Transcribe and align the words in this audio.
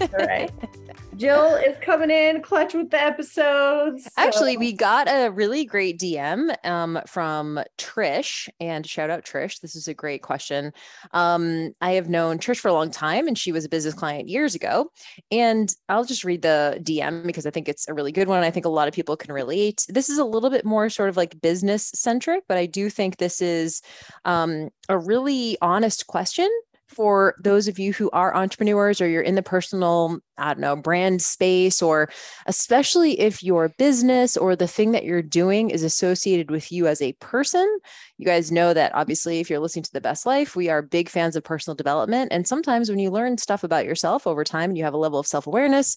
All 0.00 0.26
right. 0.26 0.50
Jill 1.16 1.54
is 1.54 1.76
coming 1.80 2.10
in 2.10 2.42
clutch 2.42 2.74
with 2.74 2.90
the 2.90 3.02
episodes. 3.02 4.04
so- 4.04 4.10
Actually, 4.18 4.58
we 4.58 4.72
got 4.74 5.08
a 5.08 5.30
really 5.30 5.64
great 5.64 5.98
DM 5.98 6.54
um, 6.66 7.00
from 7.06 7.58
Trish, 7.78 8.50
and 8.60 8.86
shout 8.86 9.08
out 9.08 9.24
Trish. 9.24 9.60
This 9.60 9.76
is 9.76 9.88
a 9.88 9.94
great 9.94 10.20
question. 10.22 10.72
Um, 11.12 11.72
I 11.80 11.92
have 11.92 12.10
known 12.10 12.38
Trish 12.38 12.58
for 12.58 12.68
a 12.68 12.72
long 12.74 12.90
time, 12.90 13.28
and 13.28 13.38
she 13.38 13.50
was 13.50 13.64
a 13.64 13.68
business 13.70 13.94
client 13.94 14.28
years 14.28 14.54
ago. 14.54 14.90
And 15.30 15.72
I'll 15.88 16.04
just 16.04 16.22
read 16.24 16.42
the 16.42 16.78
DM 16.82 17.24
because 17.24 17.46
I 17.46 17.50
think 17.50 17.68
it's 17.68 17.88
a 17.88 17.94
really 17.94 18.12
good 18.12 18.28
one. 18.28 18.42
I 18.42 18.50
think 18.50 18.66
a 18.66 18.70
lot 18.70 18.86
of 18.88 18.92
people 18.92 19.16
can 19.16 19.32
relate. 19.32 19.86
This 19.88 20.10
is 20.10 20.18
a 20.18 20.24
little 20.24 20.50
bit 20.50 20.66
more 20.66 20.90
sort 20.90 21.08
of 21.08 21.16
like 21.16 21.40
business 21.40 21.90
centric, 21.94 22.44
but 22.46 22.58
I 22.58 22.66
do 22.66 22.90
think 22.90 23.16
this 23.16 23.40
is 23.40 23.80
um, 24.26 24.68
a 24.90 24.98
really 24.98 25.56
honest 25.62 26.06
question 26.08 26.48
for 26.88 27.34
those 27.42 27.66
of 27.68 27.78
you 27.78 27.92
who 27.92 28.08
are 28.10 28.34
entrepreneurs 28.34 29.00
or 29.00 29.08
you're 29.08 29.22
in 29.22 29.34
the 29.34 29.42
personal, 29.42 30.18
I 30.38 30.54
don't 30.54 30.60
know, 30.60 30.76
brand 30.76 31.20
space, 31.20 31.82
or 31.82 32.08
especially 32.46 33.18
if 33.18 33.42
your 33.42 33.70
business 33.70 34.36
or 34.36 34.54
the 34.54 34.68
thing 34.68 34.92
that 34.92 35.04
you're 35.04 35.22
doing 35.22 35.70
is 35.70 35.82
associated 35.82 36.50
with 36.50 36.70
you 36.70 36.86
as 36.86 37.02
a 37.02 37.12
person. 37.14 37.78
You 38.18 38.26
guys 38.26 38.52
know 38.52 38.72
that 38.72 38.94
obviously, 38.94 39.40
if 39.40 39.50
you're 39.50 39.58
listening 39.58 39.82
to 39.84 39.92
The 39.92 40.00
Best 40.00 40.26
Life, 40.26 40.54
we 40.54 40.68
are 40.68 40.80
big 40.80 41.08
fans 41.08 41.34
of 41.34 41.44
personal 41.44 41.74
development. 41.74 42.32
And 42.32 42.46
sometimes 42.46 42.88
when 42.88 43.00
you 43.00 43.10
learn 43.10 43.38
stuff 43.38 43.64
about 43.64 43.84
yourself 43.84 44.26
over 44.26 44.44
time 44.44 44.70
and 44.70 44.78
you 44.78 44.84
have 44.84 44.94
a 44.94 44.98
level 44.98 45.18
of 45.18 45.26
self 45.26 45.46
awareness, 45.46 45.96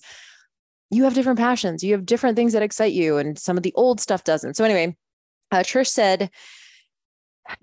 you 0.90 1.04
have 1.04 1.14
different 1.14 1.40
passions, 1.40 1.84
you 1.84 1.94
have 1.94 2.06
different 2.06 2.36
things 2.36 2.54
that 2.54 2.64
excite 2.64 2.94
you, 2.94 3.18
and 3.18 3.38
some 3.38 3.58
of 3.58 3.64
the 3.64 3.74
old 3.76 4.00
stuff 4.00 4.24
doesn't. 4.24 4.56
So, 4.56 4.66
anyway, 4.66 4.98
uh, 5.52 5.60
Trish 5.60 5.88
said, 5.88 6.32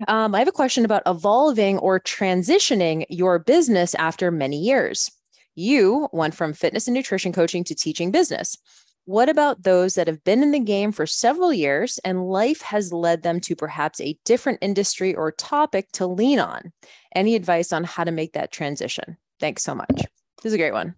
um, 0.07 0.35
I 0.35 0.39
have 0.39 0.47
a 0.47 0.53
question 0.53 0.85
about 0.85 1.03
evolving 1.05 1.77
or 1.79 1.99
transitioning 1.99 3.05
your 3.09 3.39
business 3.39 3.95
after 3.95 4.31
many 4.31 4.59
years. 4.59 5.11
You 5.55 6.07
went 6.11 6.35
from 6.35 6.53
fitness 6.53 6.87
and 6.87 6.93
nutrition 6.93 7.33
coaching 7.33 7.63
to 7.65 7.75
teaching 7.75 8.11
business. 8.11 8.57
What 9.05 9.29
about 9.29 9.63
those 9.63 9.95
that 9.95 10.07
have 10.07 10.23
been 10.25 10.43
in 10.43 10.51
the 10.51 10.59
game 10.59 10.91
for 10.91 11.07
several 11.07 11.53
years 11.53 11.97
and 12.03 12.27
life 12.27 12.61
has 12.61 12.91
led 12.91 13.23
them 13.23 13.39
to 13.39 13.55
perhaps 13.55 14.01
a 14.01 14.17
different 14.25 14.59
industry 14.61 15.15
or 15.15 15.31
topic 15.31 15.91
to 15.93 16.05
lean 16.05 16.39
on? 16.39 16.73
Any 17.15 17.35
advice 17.35 17.71
on 17.71 17.85
how 17.85 18.03
to 18.03 18.11
make 18.11 18.33
that 18.33 18.51
transition? 18.51 19.17
Thanks 19.39 19.63
so 19.63 19.73
much. 19.73 19.95
This 20.43 20.51
is 20.51 20.53
a 20.53 20.57
great 20.57 20.73
one. 20.73 20.95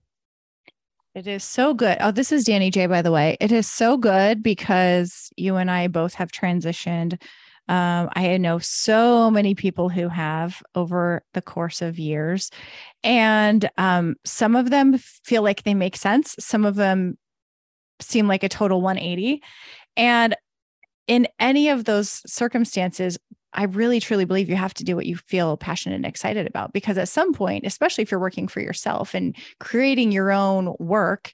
It 1.13 1.27
is 1.27 1.43
so 1.43 1.73
good. 1.73 1.97
Oh, 1.99 2.11
this 2.11 2.31
is 2.31 2.45
Danny 2.45 2.71
J, 2.71 2.87
by 2.87 3.01
the 3.01 3.11
way. 3.11 3.37
It 3.39 3.51
is 3.51 3.67
so 3.67 3.97
good 3.97 4.41
because 4.41 5.29
you 5.37 5.55
and 5.55 5.69
I 5.69 5.87
both 5.87 6.15
have 6.15 6.31
transitioned. 6.31 7.21
Um, 7.69 8.09
I 8.13 8.35
know 8.37 8.57
so 8.57 9.29
many 9.29 9.53
people 9.53 9.89
who 9.89 10.09
have 10.09 10.61
over 10.73 11.23
the 11.33 11.41
course 11.41 11.81
of 11.81 11.99
years, 11.99 12.49
and 13.03 13.69
um, 13.77 14.15
some 14.25 14.55
of 14.55 14.71
them 14.71 14.97
feel 14.97 15.43
like 15.43 15.63
they 15.63 15.75
make 15.75 15.95
sense. 15.95 16.35
Some 16.39 16.65
of 16.65 16.75
them 16.75 17.17
seem 18.01 18.27
like 18.27 18.43
a 18.43 18.49
total 18.49 18.81
180. 18.81 19.43
And 19.95 20.35
in 21.07 21.27
any 21.39 21.69
of 21.69 21.85
those 21.85 22.21
circumstances, 22.25 23.17
I 23.53 23.63
really 23.65 23.99
truly 23.99 24.25
believe 24.25 24.49
you 24.49 24.55
have 24.55 24.73
to 24.75 24.83
do 24.83 24.95
what 24.95 25.05
you 25.05 25.17
feel 25.17 25.57
passionate 25.57 25.95
and 25.95 26.05
excited 26.05 26.47
about 26.47 26.73
because 26.73 26.97
at 26.97 27.09
some 27.09 27.33
point, 27.33 27.65
especially 27.65 28.03
if 28.03 28.11
you're 28.11 28.19
working 28.19 28.47
for 28.47 28.61
yourself 28.61 29.13
and 29.13 29.35
creating 29.59 30.11
your 30.11 30.31
own 30.31 30.75
work, 30.79 31.33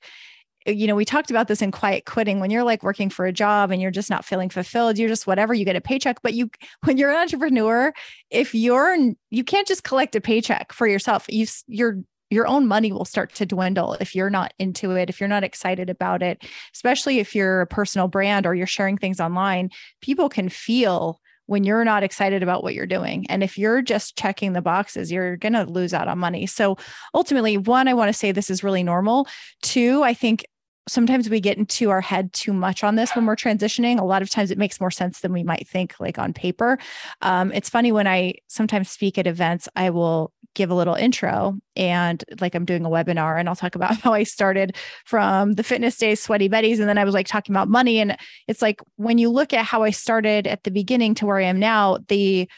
Uh, 0.68 0.72
you 0.72 0.88
know, 0.88 0.96
we 0.96 1.06
talked 1.06 1.30
about 1.30 1.48
this 1.48 1.62
in 1.62 1.72
quiet 1.72 2.06
quitting 2.06 2.40
when 2.40 2.52
you're 2.52 2.64
like 2.64 2.84
working 2.84 3.10
for 3.10 3.26
a 3.26 3.34
job 3.34 3.72
and 3.72 3.82
you're 3.82 3.92
just 3.92 4.10
not 4.10 4.26
feeling 4.26 4.50
fulfilled, 4.50 4.98
you're 4.98 5.10
just 5.10 5.28
whatever, 5.28 5.54
you 5.54 5.66
get 5.66 5.76
a 5.76 5.82
paycheck. 5.82 6.22
But 6.22 6.34
you, 6.34 6.50
when 6.84 6.98
you're 6.98 7.12
an 7.12 7.18
entrepreneur, 7.18 7.94
if 8.30 8.54
you're, 8.54 8.98
you 9.30 9.44
can't 9.44 9.68
just 9.68 9.84
collect 9.84 10.16
a 10.16 10.22
paycheck 10.22 10.74
for 10.74 10.88
yourself. 10.88 11.26
You, 11.30 11.46
you're, 11.68 12.00
your 12.32 12.48
own 12.48 12.68
money 12.68 12.92
will 12.92 13.06
start 13.06 13.34
to 13.36 13.46
dwindle 13.46 13.94
if 14.00 14.16
you're 14.16 14.32
not 14.32 14.54
into 14.58 14.92
it, 14.92 15.10
if 15.10 15.20
you're 15.20 15.30
not 15.30 15.44
excited 15.44 15.90
about 15.90 16.24
it, 16.24 16.44
especially 16.74 17.20
if 17.20 17.36
you're 17.36 17.62
a 17.62 17.68
personal 17.68 18.08
brand 18.08 18.48
or 18.48 18.56
you're 18.56 18.66
sharing 18.66 18.98
things 18.98 19.20
online. 19.20 19.70
People 20.02 20.28
can 20.28 20.50
feel 20.50 21.22
when 21.48 21.64
you're 21.64 21.86
not 21.86 22.02
excited 22.02 22.42
about 22.42 22.64
what 22.64 22.74
you're 22.74 22.88
doing. 22.88 23.26
And 23.30 23.44
if 23.44 23.58
you're 23.58 23.82
just 23.82 24.18
checking 24.18 24.54
the 24.54 24.62
boxes, 24.62 25.12
you're 25.12 25.38
going 25.38 25.54
to 25.54 25.66
lose 25.66 25.94
out 25.94 26.08
on 26.08 26.18
money. 26.18 26.48
So 26.48 26.78
ultimately, 27.14 27.58
one, 27.58 27.88
I 27.88 27.94
want 27.94 28.10
to 28.10 28.14
say 28.14 28.32
this 28.32 28.50
is 28.50 28.64
really 28.64 28.84
normal. 28.84 29.28
Two, 29.62 30.02
I 30.02 30.16
think 30.16 30.46
sometimes 30.88 31.30
we 31.30 31.40
get 31.40 31.58
into 31.58 31.90
our 31.90 32.02
head 32.02 32.32
too 32.34 32.54
much 32.54 32.84
on 32.84 32.96
this 32.96 33.16
when 33.16 33.26
we're 33.26 33.36
transitioning. 33.36 34.00
A 34.00 34.04
lot 34.04 34.22
of 34.22 34.30
times 34.30 34.52
it 34.52 34.58
makes 34.58 34.80
more 34.80 34.92
sense 34.92 35.22
than 35.22 35.34
we 35.34 35.44
might 35.44 35.68
think, 35.68 35.96
like 36.00 36.20
on 36.20 36.34
paper. 36.34 36.78
Um, 37.22 37.52
it's 37.54 37.70
funny 37.70 37.92
when 37.92 38.08
I 38.08 38.36
sometimes 38.48 38.90
speak 38.90 39.18
at 39.18 39.28
events, 39.28 39.68
I 39.76 39.90
will 39.90 40.32
give 40.54 40.72
a 40.72 40.76
little 40.76 40.96
intro 40.96 41.58
and 41.76 42.24
like 42.40 42.56
I'm 42.56 42.66
doing 42.66 42.86
a 42.86 42.90
webinar 42.90 43.38
and 43.38 43.50
I'll 43.50 43.56
talk 43.56 43.76
about 43.76 43.98
how 44.02 44.14
I 44.14 44.24
started 44.24 44.76
from 45.06 45.54
the 45.54 45.64
fitness 45.64 45.98
days, 45.98 46.22
sweaty 46.22 46.48
Betty's. 46.48 46.80
And 46.80 46.88
then 46.88 46.98
I 46.98 47.04
was 47.04 47.14
like 47.14 47.28
talking 47.28 47.54
about 47.54 47.68
money. 47.68 48.00
And 48.00 48.18
it's 48.48 48.62
like 48.62 48.82
when 48.96 49.18
you 49.18 49.30
look 49.30 49.54
at 49.54 49.66
how 49.66 49.84
I 49.84 49.92
started 49.92 50.48
at 50.48 50.64
the 50.64 50.72
beginning 50.72 51.14
to 51.16 51.26
where 51.26 51.38
I 51.38 51.44
am 51.44 51.60
now, 51.60 52.00
the 52.08 52.50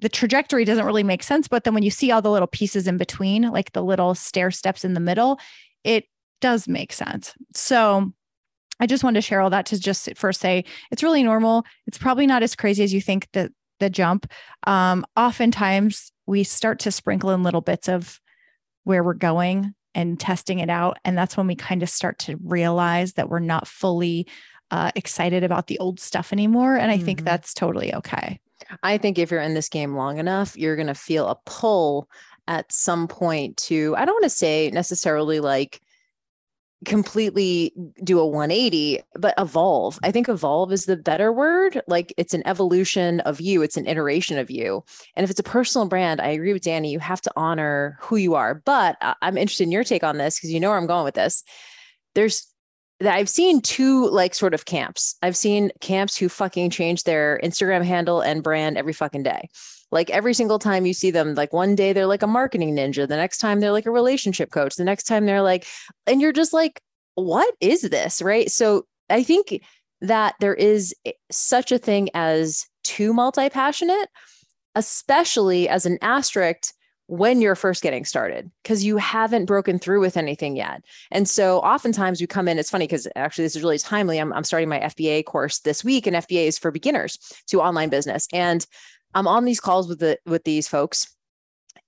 the 0.00 0.08
trajectory 0.08 0.64
doesn't 0.64 0.86
really 0.86 1.02
make 1.02 1.22
sense. 1.22 1.46
But 1.46 1.64
then 1.64 1.74
when 1.74 1.82
you 1.82 1.90
see 1.90 2.10
all 2.10 2.22
the 2.22 2.30
little 2.30 2.48
pieces 2.48 2.88
in 2.88 2.96
between, 2.96 3.42
like 3.50 3.72
the 3.72 3.82
little 3.82 4.14
stair 4.14 4.50
steps 4.50 4.82
in 4.82 4.94
the 4.94 5.00
middle, 5.00 5.38
it 5.84 6.06
does 6.40 6.68
make 6.68 6.92
sense. 6.92 7.34
So 7.54 8.12
I 8.80 8.86
just 8.86 9.04
wanted 9.04 9.18
to 9.20 9.26
share 9.26 9.40
all 9.40 9.50
that 9.50 9.66
to 9.66 9.78
just 9.78 10.08
first 10.16 10.40
say 10.40 10.64
it's 10.90 11.02
really 11.02 11.22
normal. 11.22 11.64
It's 11.86 11.98
probably 11.98 12.26
not 12.26 12.42
as 12.42 12.56
crazy 12.56 12.82
as 12.82 12.92
you 12.92 13.00
think 13.00 13.28
that 13.32 13.52
the 13.78 13.90
jump. 13.90 14.26
Um, 14.66 15.04
oftentimes 15.16 16.12
we 16.26 16.44
start 16.44 16.78
to 16.80 16.92
sprinkle 16.92 17.30
in 17.30 17.42
little 17.42 17.60
bits 17.60 17.88
of 17.88 18.20
where 18.84 19.02
we're 19.02 19.14
going 19.14 19.74
and 19.94 20.20
testing 20.20 20.60
it 20.60 20.70
out. 20.70 20.98
And 21.04 21.18
that's 21.18 21.36
when 21.36 21.46
we 21.46 21.56
kind 21.56 21.82
of 21.82 21.90
start 21.90 22.18
to 22.20 22.38
realize 22.44 23.14
that 23.14 23.28
we're 23.28 23.40
not 23.40 23.66
fully 23.66 24.26
uh, 24.70 24.92
excited 24.94 25.42
about 25.42 25.66
the 25.66 25.78
old 25.78 25.98
stuff 25.98 26.32
anymore. 26.32 26.76
And 26.76 26.90
I 26.90 26.96
mm-hmm. 26.96 27.06
think 27.06 27.24
that's 27.24 27.52
totally 27.52 27.92
okay. 27.94 28.38
I 28.82 28.98
think 28.98 29.18
if 29.18 29.30
you're 29.30 29.40
in 29.40 29.54
this 29.54 29.68
game 29.68 29.96
long 29.96 30.18
enough, 30.18 30.56
you're 30.56 30.76
going 30.76 30.86
to 30.86 30.94
feel 30.94 31.26
a 31.26 31.36
pull 31.44 32.08
at 32.46 32.70
some 32.70 33.08
point 33.08 33.56
to, 33.56 33.94
I 33.96 34.04
don't 34.04 34.14
want 34.14 34.24
to 34.24 34.30
say 34.30 34.70
necessarily 34.72 35.40
like, 35.40 35.80
completely 36.86 37.74
do 38.02 38.18
a 38.18 38.26
180 38.26 39.00
but 39.18 39.34
evolve. 39.36 39.98
I 40.02 40.10
think 40.10 40.28
evolve 40.28 40.72
is 40.72 40.86
the 40.86 40.96
better 40.96 41.32
word. 41.32 41.82
Like 41.86 42.14
it's 42.16 42.32
an 42.32 42.46
evolution 42.46 43.20
of 43.20 43.40
you. 43.40 43.62
It's 43.62 43.76
an 43.76 43.86
iteration 43.86 44.38
of 44.38 44.50
you. 44.50 44.82
And 45.14 45.24
if 45.24 45.30
it's 45.30 45.40
a 45.40 45.44
personal 45.44 45.88
brand 45.88 46.20
i 46.20 46.28
agree 46.28 46.52
with 46.52 46.62
danny 46.62 46.90
you 46.90 46.98
have 46.98 47.20
to 47.22 47.32
honor 47.36 47.98
who 48.00 48.16
you 48.16 48.34
are. 48.34 48.54
But 48.54 48.96
uh, 49.00 49.14
i'm 49.22 49.36
interested 49.36 49.64
in 49.64 49.72
your 49.72 49.84
take 49.84 50.04
on 50.04 50.18
this 50.18 50.36
because 50.36 50.50
you 50.50 50.60
know 50.60 50.70
where 50.70 50.78
i'm 50.78 50.86
going 50.86 51.04
with 51.04 51.14
this. 51.14 51.44
There's 52.14 52.49
I've 53.02 53.28
seen 53.28 53.60
two 53.62 54.08
like 54.10 54.34
sort 54.34 54.54
of 54.54 54.64
camps. 54.64 55.16
I've 55.22 55.36
seen 55.36 55.70
camps 55.80 56.16
who 56.16 56.28
fucking 56.28 56.70
change 56.70 57.04
their 57.04 57.40
Instagram 57.42 57.84
handle 57.84 58.20
and 58.20 58.42
brand 58.42 58.76
every 58.76 58.92
fucking 58.92 59.22
day. 59.22 59.48
Like 59.90 60.10
every 60.10 60.34
single 60.34 60.58
time 60.58 60.86
you 60.86 60.94
see 60.94 61.10
them, 61.10 61.34
like 61.34 61.52
one 61.52 61.74
day 61.74 61.92
they're 61.92 62.06
like 62.06 62.22
a 62.22 62.28
marketing 62.28 62.76
ninja, 62.76 63.08
the 63.08 63.16
next 63.16 63.38
time 63.38 63.60
they're 63.60 63.72
like 63.72 63.86
a 63.86 63.90
relationship 63.90 64.50
coach, 64.50 64.76
the 64.76 64.84
next 64.84 65.04
time 65.04 65.26
they're 65.26 65.42
like, 65.42 65.66
and 66.06 66.20
you're 66.20 66.32
just 66.32 66.52
like, 66.52 66.80
what 67.14 67.52
is 67.60 67.82
this? 67.82 68.22
Right. 68.22 68.50
So 68.50 68.86
I 69.08 69.22
think 69.22 69.60
that 70.00 70.34
there 70.40 70.54
is 70.54 70.94
eh, 71.04 71.12
such 71.30 71.72
a 71.72 71.78
thing 71.78 72.08
as 72.14 72.66
too 72.84 73.12
multi 73.12 73.48
passionate, 73.48 74.08
especially 74.74 75.68
as 75.68 75.86
an 75.86 75.98
asterisk 76.02 76.72
when 77.10 77.40
you're 77.40 77.56
first 77.56 77.82
getting 77.82 78.04
started 78.04 78.48
because 78.62 78.84
you 78.84 78.96
haven't 78.96 79.46
broken 79.46 79.80
through 79.80 79.98
with 79.98 80.16
anything 80.16 80.54
yet. 80.54 80.80
And 81.10 81.28
so 81.28 81.58
oftentimes 81.58 82.20
we 82.20 82.28
come 82.28 82.46
in, 82.46 82.56
it's 82.56 82.70
funny 82.70 82.86
because 82.86 83.08
actually 83.16 83.46
this 83.46 83.56
is 83.56 83.62
really 83.64 83.78
timely. 83.78 84.18
I'm, 84.18 84.32
I'm 84.32 84.44
starting 84.44 84.68
my 84.68 84.78
FBA 84.78 85.24
course 85.24 85.58
this 85.58 85.82
week, 85.82 86.06
and 86.06 86.14
FBA 86.14 86.46
is 86.46 86.56
for 86.56 86.70
beginners 86.70 87.18
to 87.48 87.60
online 87.60 87.88
business. 87.88 88.28
And 88.32 88.64
I'm 89.12 89.26
on 89.26 89.44
these 89.44 89.58
calls 89.58 89.88
with 89.88 89.98
the 89.98 90.18
with 90.24 90.44
these 90.44 90.68
folks 90.68 91.12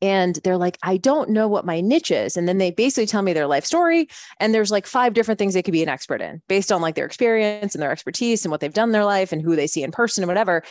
and 0.01 0.37
they're 0.45 0.57
like 0.57 0.79
i 0.83 0.97
don't 0.97 1.31
know 1.31 1.49
what 1.49 1.65
my 1.65 1.81
niche 1.81 2.11
is 2.11 2.37
and 2.37 2.49
then 2.49 2.59
they 2.59 2.71
basically 2.71 3.07
tell 3.07 3.23
me 3.23 3.33
their 3.33 3.47
life 3.47 3.65
story 3.65 4.09
and 4.41 4.55
there's 4.55 4.71
like 4.71 4.87
five 4.87 5.15
different 5.15 5.39
things 5.39 5.55
they 5.55 5.63
could 5.63 5.73
be 5.73 5.83
an 5.83 5.89
expert 5.89 6.21
in 6.21 6.41
based 6.49 6.73
on 6.73 6.81
like 6.81 6.95
their 6.95 7.07
experience 7.07 7.75
and 7.75 7.83
their 7.83 7.93
expertise 7.93 8.45
and 8.45 8.51
what 8.51 8.61
they've 8.61 8.75
done 8.75 8.89
in 8.89 8.93
their 8.93 9.05
life 9.05 9.33
and 9.33 9.43
who 9.43 9.57
they 9.57 9.67
see 9.67 9.83
in 9.83 9.93
person 9.93 10.23
and 10.23 10.29
whatever 10.29 10.63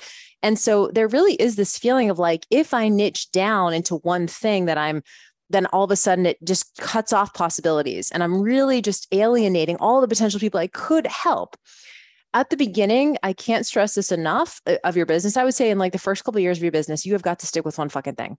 And 0.43 0.57
so 0.57 0.87
there 0.87 1.07
really 1.07 1.35
is 1.35 1.55
this 1.55 1.77
feeling 1.77 2.09
of 2.09 2.17
like, 2.17 2.45
if 2.49 2.73
I 2.73 2.89
niche 2.89 3.31
down 3.31 3.73
into 3.73 3.97
one 3.97 4.27
thing 4.27 4.65
that 4.65 4.77
I'm 4.77 5.03
then 5.51 5.65
all 5.67 5.83
of 5.83 5.91
a 5.91 5.95
sudden 5.95 6.25
it 6.25 6.37
just 6.43 6.77
cuts 6.77 7.11
off 7.13 7.33
possibilities. 7.33 8.09
And 8.11 8.23
I'm 8.23 8.41
really 8.41 8.81
just 8.81 9.07
alienating 9.11 9.75
all 9.77 10.01
the 10.01 10.07
potential 10.07 10.39
people 10.39 10.59
I 10.59 10.67
could 10.67 11.05
help. 11.07 11.57
At 12.33 12.49
the 12.49 12.55
beginning, 12.55 13.17
I 13.21 13.33
can't 13.33 13.65
stress 13.65 13.93
this 13.93 14.11
enough 14.11 14.61
uh, 14.65 14.77
of 14.85 14.95
your 14.95 15.05
business. 15.05 15.35
I 15.35 15.43
would 15.43 15.53
say 15.53 15.69
in 15.69 15.77
like 15.77 15.91
the 15.91 15.99
first 15.99 16.23
couple 16.23 16.39
of 16.39 16.43
years 16.43 16.57
of 16.57 16.63
your 16.63 16.71
business, 16.71 17.05
you 17.05 17.11
have 17.13 17.21
got 17.21 17.39
to 17.39 17.45
stick 17.45 17.65
with 17.65 17.77
one 17.77 17.89
fucking 17.89 18.15
thing. 18.15 18.37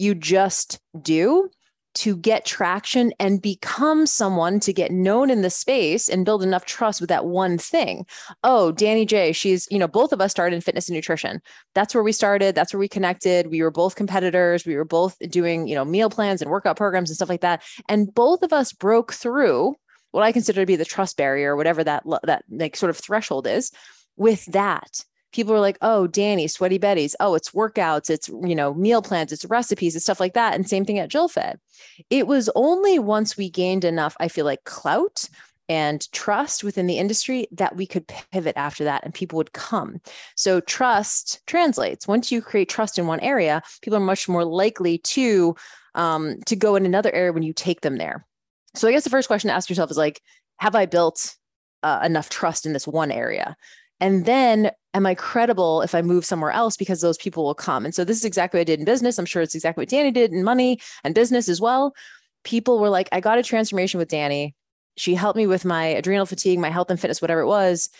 You 0.00 0.14
just 0.14 0.80
do 1.00 1.50
to 1.92 2.16
get 2.16 2.44
traction 2.44 3.12
and 3.18 3.42
become 3.42 4.06
someone 4.06 4.60
to 4.60 4.72
get 4.72 4.92
known 4.92 5.28
in 5.28 5.42
the 5.42 5.50
space 5.50 6.08
and 6.08 6.24
build 6.24 6.42
enough 6.42 6.64
trust 6.64 7.00
with 7.00 7.08
that 7.08 7.26
one 7.26 7.58
thing. 7.58 8.06
Oh, 8.44 8.70
Danny 8.70 9.04
J, 9.04 9.32
she's, 9.32 9.66
you 9.70 9.78
know, 9.78 9.88
both 9.88 10.12
of 10.12 10.20
us 10.20 10.30
started 10.30 10.54
in 10.54 10.62
fitness 10.62 10.88
and 10.88 10.94
nutrition. 10.94 11.40
That's 11.74 11.94
where 11.94 12.04
we 12.04 12.12
started. 12.12 12.54
That's 12.54 12.72
where 12.72 12.78
we 12.78 12.88
connected. 12.88 13.48
We 13.50 13.62
were 13.62 13.72
both 13.72 13.96
competitors. 13.96 14.64
We 14.64 14.76
were 14.76 14.84
both 14.84 15.18
doing, 15.28 15.66
you 15.66 15.74
know, 15.74 15.84
meal 15.84 16.10
plans 16.10 16.40
and 16.40 16.50
workout 16.50 16.76
programs 16.76 17.10
and 17.10 17.16
stuff 17.16 17.28
like 17.28 17.40
that. 17.40 17.62
And 17.88 18.14
both 18.14 18.42
of 18.42 18.52
us 18.52 18.72
broke 18.72 19.12
through 19.12 19.74
what 20.12 20.22
I 20.22 20.32
consider 20.32 20.62
to 20.62 20.66
be 20.66 20.76
the 20.76 20.84
trust 20.84 21.16
barrier, 21.16 21.56
whatever 21.56 21.82
that 21.84 22.04
that 22.22 22.44
like 22.50 22.76
sort 22.76 22.90
of 22.90 22.96
threshold 22.96 23.46
is 23.46 23.72
with 24.16 24.44
that 24.46 25.04
people 25.32 25.54
are 25.54 25.60
like, 25.60 25.78
oh, 25.82 26.06
Danny, 26.06 26.46
Sweaty 26.48 26.78
Betty's. 26.78 27.16
Oh, 27.20 27.34
it's 27.34 27.50
workouts, 27.50 28.10
it's, 28.10 28.28
you 28.28 28.54
know, 28.54 28.74
meal 28.74 29.02
plans, 29.02 29.32
it's 29.32 29.44
recipes, 29.44 29.96
it's 29.96 30.04
stuff 30.04 30.20
like 30.20 30.34
that. 30.34 30.54
And 30.54 30.68
same 30.68 30.84
thing 30.84 30.98
at 30.98 31.08
Jill 31.08 31.28
Fit. 31.28 31.60
It 32.08 32.26
was 32.26 32.50
only 32.54 32.98
once 32.98 33.36
we 33.36 33.50
gained 33.50 33.84
enough, 33.84 34.16
I 34.20 34.28
feel 34.28 34.44
like, 34.44 34.64
clout 34.64 35.28
and 35.68 36.10
trust 36.10 36.64
within 36.64 36.88
the 36.88 36.98
industry 36.98 37.46
that 37.52 37.76
we 37.76 37.86
could 37.86 38.08
pivot 38.32 38.56
after 38.56 38.82
that 38.82 39.04
and 39.04 39.14
people 39.14 39.36
would 39.36 39.52
come. 39.52 40.00
So 40.34 40.60
trust 40.60 41.40
translates. 41.46 42.08
Once 42.08 42.32
you 42.32 42.42
create 42.42 42.68
trust 42.68 42.98
in 42.98 43.06
one 43.06 43.20
area, 43.20 43.62
people 43.80 43.96
are 43.96 44.00
much 44.00 44.28
more 44.28 44.44
likely 44.44 44.98
to 44.98 45.54
um, 45.94 46.40
to 46.46 46.56
go 46.56 46.74
in 46.74 46.86
another 46.86 47.12
area 47.12 47.32
when 47.32 47.44
you 47.44 47.52
take 47.52 47.82
them 47.82 47.98
there. 47.98 48.26
So 48.74 48.88
I 48.88 48.92
guess 48.92 49.04
the 49.04 49.10
first 49.10 49.28
question 49.28 49.48
to 49.48 49.54
ask 49.54 49.68
yourself 49.68 49.90
is 49.92 49.96
like, 49.96 50.20
have 50.58 50.74
I 50.74 50.86
built 50.86 51.36
uh, 51.84 52.00
enough 52.04 52.28
trust 52.28 52.66
in 52.66 52.72
this 52.72 52.86
one 52.86 53.12
area? 53.12 53.56
And 54.00 54.24
then 54.24 54.70
am 54.94 55.06
I 55.06 55.14
credible 55.14 55.82
if 55.82 55.94
I 55.94 56.02
move 56.02 56.24
somewhere 56.24 56.50
else 56.50 56.76
because 56.76 57.00
those 57.00 57.18
people 57.18 57.44
will 57.44 57.54
come? 57.54 57.84
And 57.84 57.94
so 57.94 58.04
this 58.04 58.16
is 58.16 58.24
exactly 58.24 58.58
what 58.58 58.62
I 58.62 58.64
did 58.64 58.80
in 58.80 58.84
business. 58.84 59.18
I'm 59.18 59.26
sure 59.26 59.42
it's 59.42 59.54
exactly 59.54 59.82
what 59.82 59.88
Danny 59.88 60.10
did 60.10 60.32
in 60.32 60.42
money 60.42 60.80
and 61.04 61.14
business 61.14 61.48
as 61.48 61.60
well. 61.60 61.94
People 62.42 62.78
were 62.78 62.88
like, 62.88 63.08
I 63.12 63.20
got 63.20 63.38
a 63.38 63.42
transformation 63.42 63.98
with 63.98 64.08
Danny. 64.08 64.54
She 64.96 65.14
helped 65.14 65.36
me 65.36 65.46
with 65.46 65.64
my 65.64 65.84
adrenal 65.84 66.26
fatigue, 66.26 66.58
my 66.58 66.70
health 66.70 66.90
and 66.90 66.98
fitness, 66.98 67.22
whatever 67.22 67.40
it 67.40 67.46
was. 67.46 67.90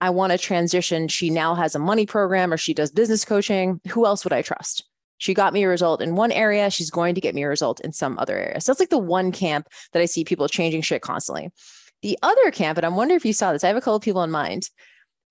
I 0.00 0.10
want 0.10 0.32
to 0.32 0.38
transition. 0.38 1.08
She 1.08 1.28
now 1.28 1.54
has 1.54 1.74
a 1.74 1.78
money 1.78 2.06
program 2.06 2.52
or 2.52 2.56
she 2.56 2.72
does 2.72 2.90
business 2.90 3.24
coaching. 3.24 3.80
Who 3.88 4.06
else 4.06 4.24
would 4.24 4.32
I 4.32 4.42
trust? 4.42 4.84
She 5.18 5.34
got 5.34 5.52
me 5.52 5.64
a 5.64 5.68
result 5.68 6.00
in 6.00 6.16
one 6.16 6.32
area. 6.32 6.70
She's 6.70 6.90
going 6.90 7.14
to 7.14 7.20
get 7.20 7.34
me 7.34 7.42
a 7.42 7.48
result 7.48 7.80
in 7.80 7.92
some 7.92 8.18
other 8.18 8.38
area. 8.38 8.60
So 8.60 8.72
that's 8.72 8.80
like 8.80 8.88
the 8.88 8.96
one 8.96 9.32
camp 9.32 9.68
that 9.92 10.00
I 10.00 10.06
see 10.06 10.24
people 10.24 10.48
changing 10.48 10.80
shit 10.80 11.02
constantly. 11.02 11.50
The 12.00 12.18
other 12.22 12.50
camp, 12.50 12.78
and 12.78 12.86
I'm 12.86 12.96
wondering 12.96 13.16
if 13.16 13.26
you 13.26 13.34
saw 13.34 13.52
this, 13.52 13.62
I 13.62 13.68
have 13.68 13.76
a 13.76 13.82
couple 13.82 14.00
people 14.00 14.22
in 14.22 14.30
mind 14.30 14.70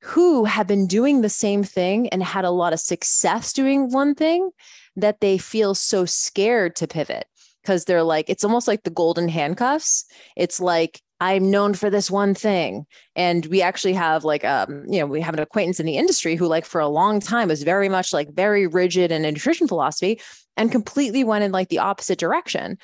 who 0.02 0.46
have 0.46 0.68
been 0.68 0.88
doing 0.88 1.22
the 1.22 1.30
same 1.30 1.64
thing 1.64 2.08
and 2.10 2.24
had 2.24 2.46
a 2.46 2.52
lot 2.52 2.74
of 2.74 2.80
success 2.80 3.54
doing 3.54 3.92
one 3.92 4.16
thing 4.16 4.50
that 4.96 5.20
they 5.20 5.38
feel 5.38 5.76
so 5.76 6.06
scared 6.06 6.76
to 6.78 6.88
pivot 6.88 7.26
because 7.62 7.86
they're 7.86 8.04
like, 8.04 8.30
it's 8.30 8.44
almost 8.44 8.68
like 8.68 8.84
the 8.84 8.90
golden 8.90 9.28
handcuffs. 9.28 10.06
It's 10.36 10.60
like, 10.60 11.02
I'm 11.22 11.52
known 11.52 11.74
for 11.74 11.90
this 11.90 12.10
one 12.10 12.34
thing. 12.34 12.86
And 13.16 13.46
we 13.48 13.62
actually 13.62 13.94
have 13.94 14.24
like 14.24 14.46
um, 14.46 14.86
you 14.88 15.00
know, 15.00 15.06
we 15.06 15.20
have 15.22 15.34
an 15.34 15.42
acquaintance 15.42 15.80
in 15.80 15.86
the 15.86 15.98
industry 15.98 16.36
who 16.36 16.48
like 16.48 16.66
for 16.66 16.80
a 16.80 16.88
long 16.88 17.20
time 17.20 17.50
was 17.50 17.64
very 17.64 17.90
much 17.90 18.14
like 18.14 18.34
very 18.34 18.68
rigid 18.68 19.12
in 19.12 19.26
a 19.26 19.32
nutrition 19.32 19.68
philosophy 19.68 20.22
and 20.56 20.72
completely 20.72 21.26
went 21.26 21.44
in 21.44 21.52
like 21.52 21.70
the 21.70 21.80
opposite 21.80 22.20
direction. 22.20 22.78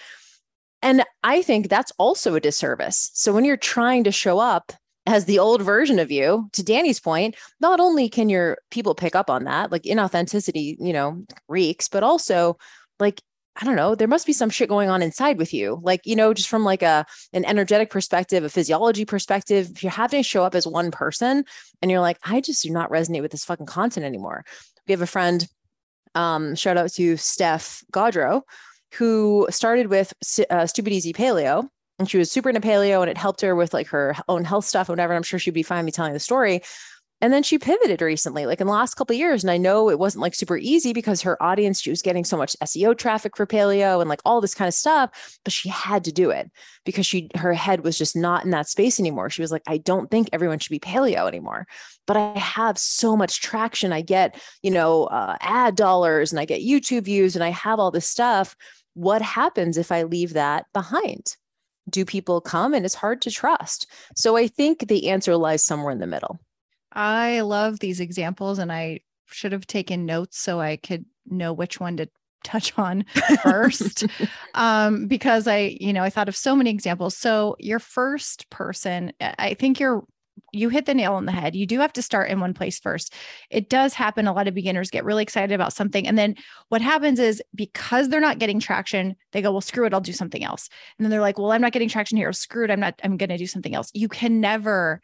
And 0.82 1.04
I 1.24 1.42
think 1.42 1.70
that's 1.70 1.94
also 1.98 2.36
a 2.36 2.42
disservice. 2.42 3.10
So 3.14 3.34
when 3.34 3.46
you're 3.46 3.58
trying 3.58 4.04
to 4.04 4.12
show 4.12 4.38
up 4.40 4.74
as 5.06 5.26
the 5.26 5.40
old 5.40 5.62
version 5.62 6.00
of 6.00 6.12
you 6.12 6.50
to 6.54 6.64
danny's 6.64 7.00
point 7.00 7.36
not 7.60 7.80
only 7.80 8.10
can 8.10 8.30
your 8.30 8.58
people 8.72 8.96
pick 8.96 9.16
up 9.16 9.30
on 9.30 9.44
that 9.44 9.72
like 9.72 9.84
inauthenticity 9.84 10.76
you 10.80 10.94
know 10.94 11.24
reeks 11.48 11.88
but 11.88 12.04
also 12.04 12.58
like 13.00 13.22
i 13.56 13.66
don't 13.66 13.76
know 13.76 13.96
there 13.96 14.08
must 14.08 14.26
be 14.26 14.34
some 14.34 14.50
shit 14.50 14.70
going 14.70 14.90
on 14.90 15.02
inside 15.02 15.38
with 15.38 15.54
you. 15.54 15.80
Like 15.82 16.02
you 16.06 16.16
know 16.16 16.34
just 16.34 16.50
from 16.50 16.64
like 16.64 16.82
a 16.82 17.06
an 17.34 17.46
energetic 17.46 17.90
perspective 17.90 18.44
a 18.44 18.50
physiology 18.50 19.06
perspective 19.06 19.70
if 19.72 19.84
you're 19.84 19.92
having 19.92 20.22
to 20.22 20.28
show 20.28 20.44
up 20.44 20.56
as 20.56 20.68
one 20.68 20.92
person 20.92 21.46
and 21.82 21.92
you're 21.92 22.02
like 22.02 22.18
i 22.24 22.42
just 22.42 22.64
do 22.64 22.70
not 22.70 22.90
resonate 22.90 23.22
with 23.22 23.32
this 23.32 23.46
fucking 23.46 23.66
content 23.66 24.06
anymore. 24.06 24.44
We 24.88 24.92
have 24.92 25.02
a 25.02 25.08
friend 25.08 25.48
um 26.16 26.56
shout 26.56 26.78
out 26.78 26.92
to 26.94 27.18
steph 27.18 27.84
gaudreau 27.92 28.42
who 28.96 29.48
started 29.50 29.88
with 29.88 30.14
uh, 30.50 30.66
stupid 30.66 30.94
easy 30.94 31.14
paleo 31.14 31.68
and 32.00 32.10
she 32.10 32.18
was 32.18 32.32
super 32.32 32.50
into 32.50 32.62
paleo 32.62 33.02
and 33.02 33.10
it 33.10 33.18
helped 33.18 33.42
her 33.42 33.56
with 33.56 33.74
like 33.74 33.88
her 33.88 34.16
own 34.28 34.44
health 34.44 34.66
stuff 34.66 34.90
or 34.90 34.94
whatever. 34.94 35.14
I'm 35.14 35.24
sure 35.24 35.40
she'd 35.40 35.54
be 35.54 35.64
fine 35.64 35.86
me 35.86 35.92
telling 35.92 36.14
the 36.14 36.20
story. 36.20 36.62
And 37.22 37.32
then 37.32 37.44
she 37.44 37.58
pivoted 37.58 38.02
recently, 38.02 38.46
like 38.46 38.60
in 38.60 38.68
the 38.68 38.74
last 38.74 38.96
couple 38.96 39.16
years. 39.16 39.42
And 39.42 39.50
I 39.50 39.58
know 39.58 39.90
it 39.90 39.98
wasn't 39.98 40.22
like 40.22 40.36
super 40.36 40.58
easy 40.58 40.92
because 40.92 41.22
her 41.22 41.42
audience, 41.42 41.80
she 41.80 41.90
was 41.90 42.02
getting 42.02 42.26
so 42.26 42.36
much 42.36 42.58
SEO 42.62 42.96
traffic 42.98 43.38
for 43.38 43.48
paleo 43.48 44.02
and 44.02 44.10
like 44.10 44.20
all 44.26 44.42
this 44.42 44.54
kind 44.54 44.68
of 44.68 44.74
stuff, 44.74 45.38
but 45.46 45.54
she 45.54 45.70
had 45.70 46.04
to 46.04 46.12
do 46.12 46.30
it 46.30 46.52
because 46.84 47.06
she 47.06 47.30
her 47.36 47.54
head 47.54 47.86
was 47.86 47.98
just 47.98 48.18
not 48.18 48.44
in 48.44 48.52
that 48.52 48.68
space 48.68 49.00
anymore. 49.00 49.30
She 49.30 49.42
was 49.42 49.52
like, 49.52 49.64
I 49.66 49.78
don't 49.78 50.12
think 50.12 50.28
everyone 50.34 50.60
should 50.60 50.72
be 50.72 50.80
paleo 50.80 51.26
anymore. 51.26 51.68
But 52.06 52.18
I 52.18 52.38
have 52.38 52.78
so 52.78 53.16
much 53.16 53.40
traction. 53.42 53.94
I 53.94 54.02
get, 54.02 54.40
you 54.62 54.72
know, 54.72 55.06
uh, 55.06 55.38
ad 55.40 55.76
dollars 55.76 56.34
and 56.34 56.40
I 56.40 56.46
get 56.46 56.62
YouTube 56.62 57.06
views 57.06 57.36
and 57.36 57.44
I 57.44 57.50
have 57.50 57.80
all 57.80 57.92
this 57.92 58.08
stuff. 58.08 58.58
What 58.94 59.22
happens 59.22 59.78
if 59.78 59.90
I 59.92 60.04
leave 60.04 60.34
that 60.34 60.66
behind? 60.74 61.38
Do 61.90 62.06
people 62.06 62.42
come 62.42 62.74
and 62.74 62.86
it's 62.86 62.96
hard 62.96 63.22
to 63.22 63.32
trust. 63.32 63.88
So 64.16 64.36
i 64.36 64.48
think 64.48 64.88
the 64.88 65.10
answer 65.10 65.36
lies 65.38 65.64
somewhere 65.64 65.92
in 65.92 66.00
the 66.00 66.08
middle. 66.08 66.40
I 66.92 67.42
love 67.42 67.80
these 67.80 68.00
examples 68.00 68.60
and 68.60 68.72
i 68.72 69.00
should 69.28 69.52
have 69.52 69.68
taken 69.68 70.06
notes 70.06 70.40
so 70.40 70.62
i 70.62 70.78
could 70.78 71.06
know 71.26 71.52
which 71.52 71.80
one 71.80 71.98
to 71.98 72.08
touch 72.44 72.78
on 72.78 73.06
first. 73.44 74.06
Um, 74.54 75.08
because 75.08 75.48
i 75.48 75.76
you 75.80 75.92
know 75.92 76.04
i 76.04 76.10
thought 76.10 76.30
of 76.30 76.36
so 76.36 76.56
many 76.56 76.70
examples. 76.70 77.18
So 77.18 77.56
your 77.60 77.80
first 77.80 78.50
person 78.50 79.12
i 79.20 79.54
think 79.54 79.80
you're 79.80 80.04
you 80.52 80.70
hit 80.70 80.86
the 80.86 80.94
nail 80.94 81.14
on 81.14 81.26
the 81.26 81.32
head. 81.32 81.56
You 81.56 81.66
do 81.66 81.80
have 81.80 81.94
to 81.94 82.02
start 82.02 82.30
in 82.30 82.40
one 82.40 82.54
place 82.54 82.80
first. 82.80 83.14
It 83.50 83.70
does 83.70 83.94
happen. 83.94 84.28
A 84.28 84.34
lot 84.34 84.48
of 84.48 84.54
beginners 84.54 84.90
get 84.90 85.06
really 85.06 85.24
excited 85.24 85.54
about 85.54 85.74
something. 85.74 86.08
And 86.08 86.18
then 86.18 86.36
what 86.70 86.82
happens 86.82 87.20
is 87.20 87.42
because 87.54 88.10
they're 88.10 88.20
not 88.20 88.40
getting 88.40 88.60
traction, 88.60 89.16
they 89.32 89.42
go, 89.42 89.52
well, 89.52 89.62
screw 89.62 89.86
it, 89.86 89.94
I'll 89.94 90.02
do 90.02 90.14
something 90.14 90.44
else. 90.44 90.70
And 90.98 91.06
then 91.06 91.12
they're 91.12 91.22
like, 91.22 91.38
well, 91.38 91.52
I'm 91.52 91.62
not 91.62 91.74
getting 91.74 91.90
traction 91.90 92.18
here. 92.18 92.32
Screw 92.34 92.64
it, 92.64 92.72
I'm 92.72 92.80
not, 92.80 93.00
I'm 93.04 93.18
going 93.18 93.30
to 93.30 93.38
do 93.38 93.48
something 93.48 93.76
else. 93.76 93.92
You 93.94 94.08
can 94.08 94.40
never 94.40 95.02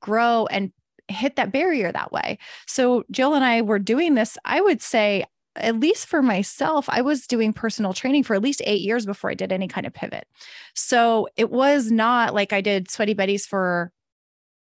grow 0.00 0.46
and 0.46 0.72
hit 1.08 1.36
that 1.36 1.52
barrier 1.52 1.92
that 1.92 2.12
way. 2.12 2.38
So 2.66 3.04
Jill 3.10 3.34
and 3.34 3.44
I 3.44 3.62
were 3.62 3.78
doing 3.78 4.14
this, 4.14 4.38
I 4.44 4.60
would 4.60 4.80
say, 4.80 5.24
at 5.56 5.78
least 5.78 6.06
for 6.06 6.20
myself, 6.20 6.88
I 6.88 7.00
was 7.02 7.26
doing 7.26 7.52
personal 7.52 7.92
training 7.92 8.24
for 8.24 8.34
at 8.34 8.42
least 8.42 8.62
eight 8.64 8.80
years 8.80 9.06
before 9.06 9.30
I 9.30 9.34
did 9.34 9.52
any 9.52 9.68
kind 9.68 9.86
of 9.86 9.92
pivot. 9.92 10.26
So 10.74 11.28
it 11.36 11.50
was 11.50 11.92
not 11.92 12.34
like 12.34 12.52
I 12.52 12.60
did 12.60 12.90
Sweaty 12.90 13.14
Betty's 13.14 13.46
for 13.46 13.92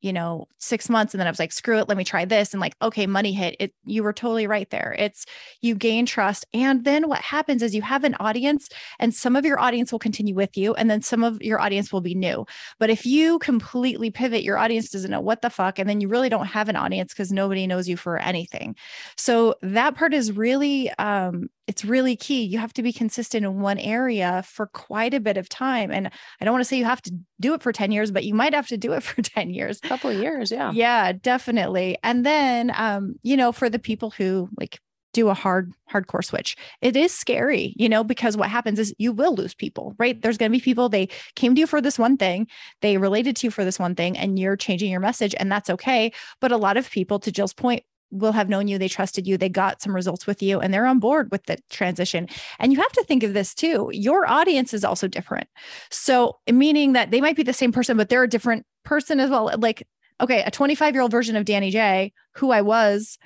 you 0.04 0.12
know, 0.12 0.50
six 0.58 0.90
months. 0.90 1.14
And 1.14 1.20
then 1.20 1.28
I 1.28 1.32
was 1.32 1.40
like, 1.40 1.54
screw 1.54 1.80
it, 1.80 1.88
let 1.88 1.98
me 1.98 2.04
try 2.04 2.26
this. 2.26 2.54
And 2.54 2.60
like, 2.60 2.76
okay, 2.82 3.08
money 3.08 3.32
hit. 3.32 3.56
It 3.58 3.74
you 3.86 4.04
were 4.04 4.12
totally 4.12 4.48
right 4.48 4.70
there. 4.70 4.94
It's 5.00 5.26
you 5.62 5.76
gain 5.76 6.06
trust. 6.06 6.46
And 6.54 6.84
then 6.84 7.08
what 7.08 7.22
happens 7.22 7.64
is 7.64 7.74
you 7.74 7.82
have 7.82 8.04
an 8.04 8.16
audience, 8.20 8.68
and 9.00 9.16
some 9.16 9.38
of 9.38 9.46
your 9.46 9.60
audience 9.60 9.94
will 9.94 10.00
continue 10.00 10.36
with 10.36 10.58
you, 10.58 10.74
and 10.74 10.92
then 10.92 11.02
some 11.02 11.24
of 11.24 11.42
your 11.42 11.62
audience 11.62 11.94
will 11.94 12.02
be 12.02 12.16
new. 12.16 12.46
But 12.80 12.90
if 12.90 13.06
you 13.06 13.40
completely 13.40 14.12
pivot, 14.12 14.44
your 14.44 14.58
audience 14.58 14.90
doesn't 14.90 15.10
know 15.10 15.22
what 15.22 15.42
the 15.42 15.50
fuck, 15.50 15.80
and 15.80 15.90
then 15.90 16.02
you 16.02 16.10
really 16.10 16.30
don't 16.30 16.48
have 16.48 16.68
an 16.68 16.76
audience 16.76 17.14
because 17.14 17.32
nobody 17.32 17.66
knows 17.66 17.88
you 17.88 17.96
for 17.96 18.18
anything. 18.18 18.76
So 19.16 19.56
that 19.62 19.96
part 19.96 20.14
is 20.14 20.34
really 20.34 20.92
um 21.00 21.48
it's 21.68 21.86
really 21.86 22.16
key. 22.16 22.44
You 22.44 22.60
have 22.60 22.74
to 22.74 22.84
be 22.84 22.92
consistent 22.92 23.46
in 23.46 23.62
one 23.62 23.80
area 23.80 24.44
for 24.46 24.68
quite 24.68 25.14
a 25.14 25.20
bit 25.20 25.38
of 25.38 25.48
time. 25.48 25.92
And 25.92 26.08
I 26.08 26.46
don't 26.46 26.54
want 26.54 26.62
to 26.62 26.68
say 26.68 26.78
you 26.78 26.86
have 26.86 27.02
to 27.04 27.18
do 27.40 27.54
it 27.54 27.62
for 27.62 27.72
10 27.72 27.92
years, 27.92 28.12
but 28.12 28.26
you 28.26 28.34
might 28.34 28.54
have 28.54 28.68
to 28.68 28.78
do 28.78 28.94
it 28.94 29.04
for 29.04 29.22
10 29.22 29.50
years. 29.50 29.80
A 29.84 29.88
couple 29.88 30.10
of 30.10 30.18
years, 30.18 30.52
yeah. 30.52 30.72
Yeah, 30.72 31.14
definitely. 31.14 31.98
And 32.04 32.26
then 32.26 32.72
um, 32.76 33.16
you 33.24 33.38
know, 33.38 33.52
for 33.52 33.70
the 33.70 33.80
people 33.80 34.12
who 34.12 34.50
like 34.60 34.80
do 35.14 35.30
a 35.30 35.34
hard 35.34 35.72
hardcore 35.92 36.26
switch 36.26 36.58
it 36.82 36.96
is 36.96 37.16
scary 37.16 37.76
you 37.78 37.88
know 37.88 38.04
because 38.04 38.36
what 38.36 38.50
happens 38.50 38.80
is 38.80 38.96
you 38.98 39.12
will 39.14 39.36
lose 39.36 39.54
people 39.54 39.94
right 40.00 40.22
there's 40.24 40.40
going 40.40 40.52
to 40.52 40.58
be 40.58 40.60
people 40.60 40.90
they 40.90 41.08
came 41.36 41.54
to 41.54 41.60
you 41.62 41.68
for 41.68 41.80
this 41.80 42.00
one 42.00 42.18
thing 42.18 42.48
they 42.82 42.98
related 42.98 43.36
to 43.36 43.46
you 43.46 43.52
for 43.52 43.64
this 43.64 43.78
one 43.78 43.94
thing 43.94 44.18
and 44.18 44.40
you're 44.40 44.58
changing 44.58 44.90
your 44.90 45.00
message 45.00 45.36
and 45.40 45.52
that's 45.52 45.70
okay 45.70 46.12
but 46.42 46.52
a 46.52 46.58
lot 46.58 46.78
of 46.78 46.90
people 46.90 47.20
to 47.20 47.32
jill's 47.32 47.54
point 47.54 47.84
will 48.14 48.32
have 48.32 48.50
known 48.50 48.68
you, 48.68 48.78
they 48.78 48.88
trusted 48.88 49.28
you, 49.28 49.38
they 49.38 49.50
got 49.50 49.82
some 49.82 49.96
results 49.96 50.28
with 50.28 50.42
you, 50.42 50.60
and 50.60 50.74
they're 50.74 50.86
on 50.86 51.00
board 51.00 51.30
with 51.32 51.44
the 51.46 51.58
transition. 51.70 52.28
And 52.60 52.72
you 52.72 52.80
have 52.80 52.92
to 52.94 53.04
think 53.04 53.24
of 53.24 53.34
this 53.34 53.54
too 53.54 53.90
your 53.92 54.30
audience 54.30 54.74
is 54.74 54.86
also 54.86 55.08
different. 55.08 55.48
So, 55.92 56.38
meaning 56.52 56.94
that 56.94 57.12
they 57.12 57.22
might 57.22 57.36
be 57.36 57.44
the 57.44 57.54
same 57.54 57.72
person, 57.72 57.98
but 57.98 58.10
they're 58.10 58.24
a 58.24 58.30
different 58.30 58.66
person 58.84 59.20
as 59.20 59.30
well. 59.30 59.52
Like, 59.58 59.88
okay, 60.22 60.44
a 60.44 60.52
25 60.52 60.94
year 60.94 61.02
old 61.02 61.12
version 61.12 61.36
of 61.36 61.46
Danny 61.46 61.72
J, 61.72 62.14
who 62.36 62.52
I 62.52 62.62
was 62.62 63.18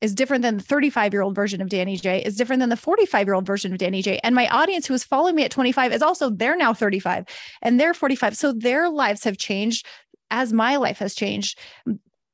is 0.00 0.14
different 0.14 0.42
than 0.42 0.58
the 0.58 0.62
35 0.62 1.12
year 1.12 1.22
old 1.22 1.34
version 1.34 1.60
of 1.60 1.68
Danny 1.68 1.96
J, 1.96 2.22
is 2.22 2.36
different 2.36 2.60
than 2.60 2.68
the 2.68 2.76
45 2.76 3.26
year 3.26 3.34
old 3.34 3.46
version 3.46 3.72
of 3.72 3.78
Danny 3.78 4.02
J. 4.02 4.20
And 4.22 4.34
my 4.34 4.48
audience 4.48 4.86
who 4.86 4.94
was 4.94 5.04
following 5.04 5.34
me 5.34 5.44
at 5.44 5.50
25 5.50 5.92
is 5.92 6.02
also, 6.02 6.30
they're 6.30 6.56
now 6.56 6.72
35 6.72 7.24
and 7.62 7.80
they're 7.80 7.94
45. 7.94 8.36
So 8.36 8.52
their 8.52 8.88
lives 8.88 9.24
have 9.24 9.38
changed 9.38 9.86
as 10.30 10.52
my 10.52 10.76
life 10.76 10.98
has 10.98 11.14
changed. 11.14 11.58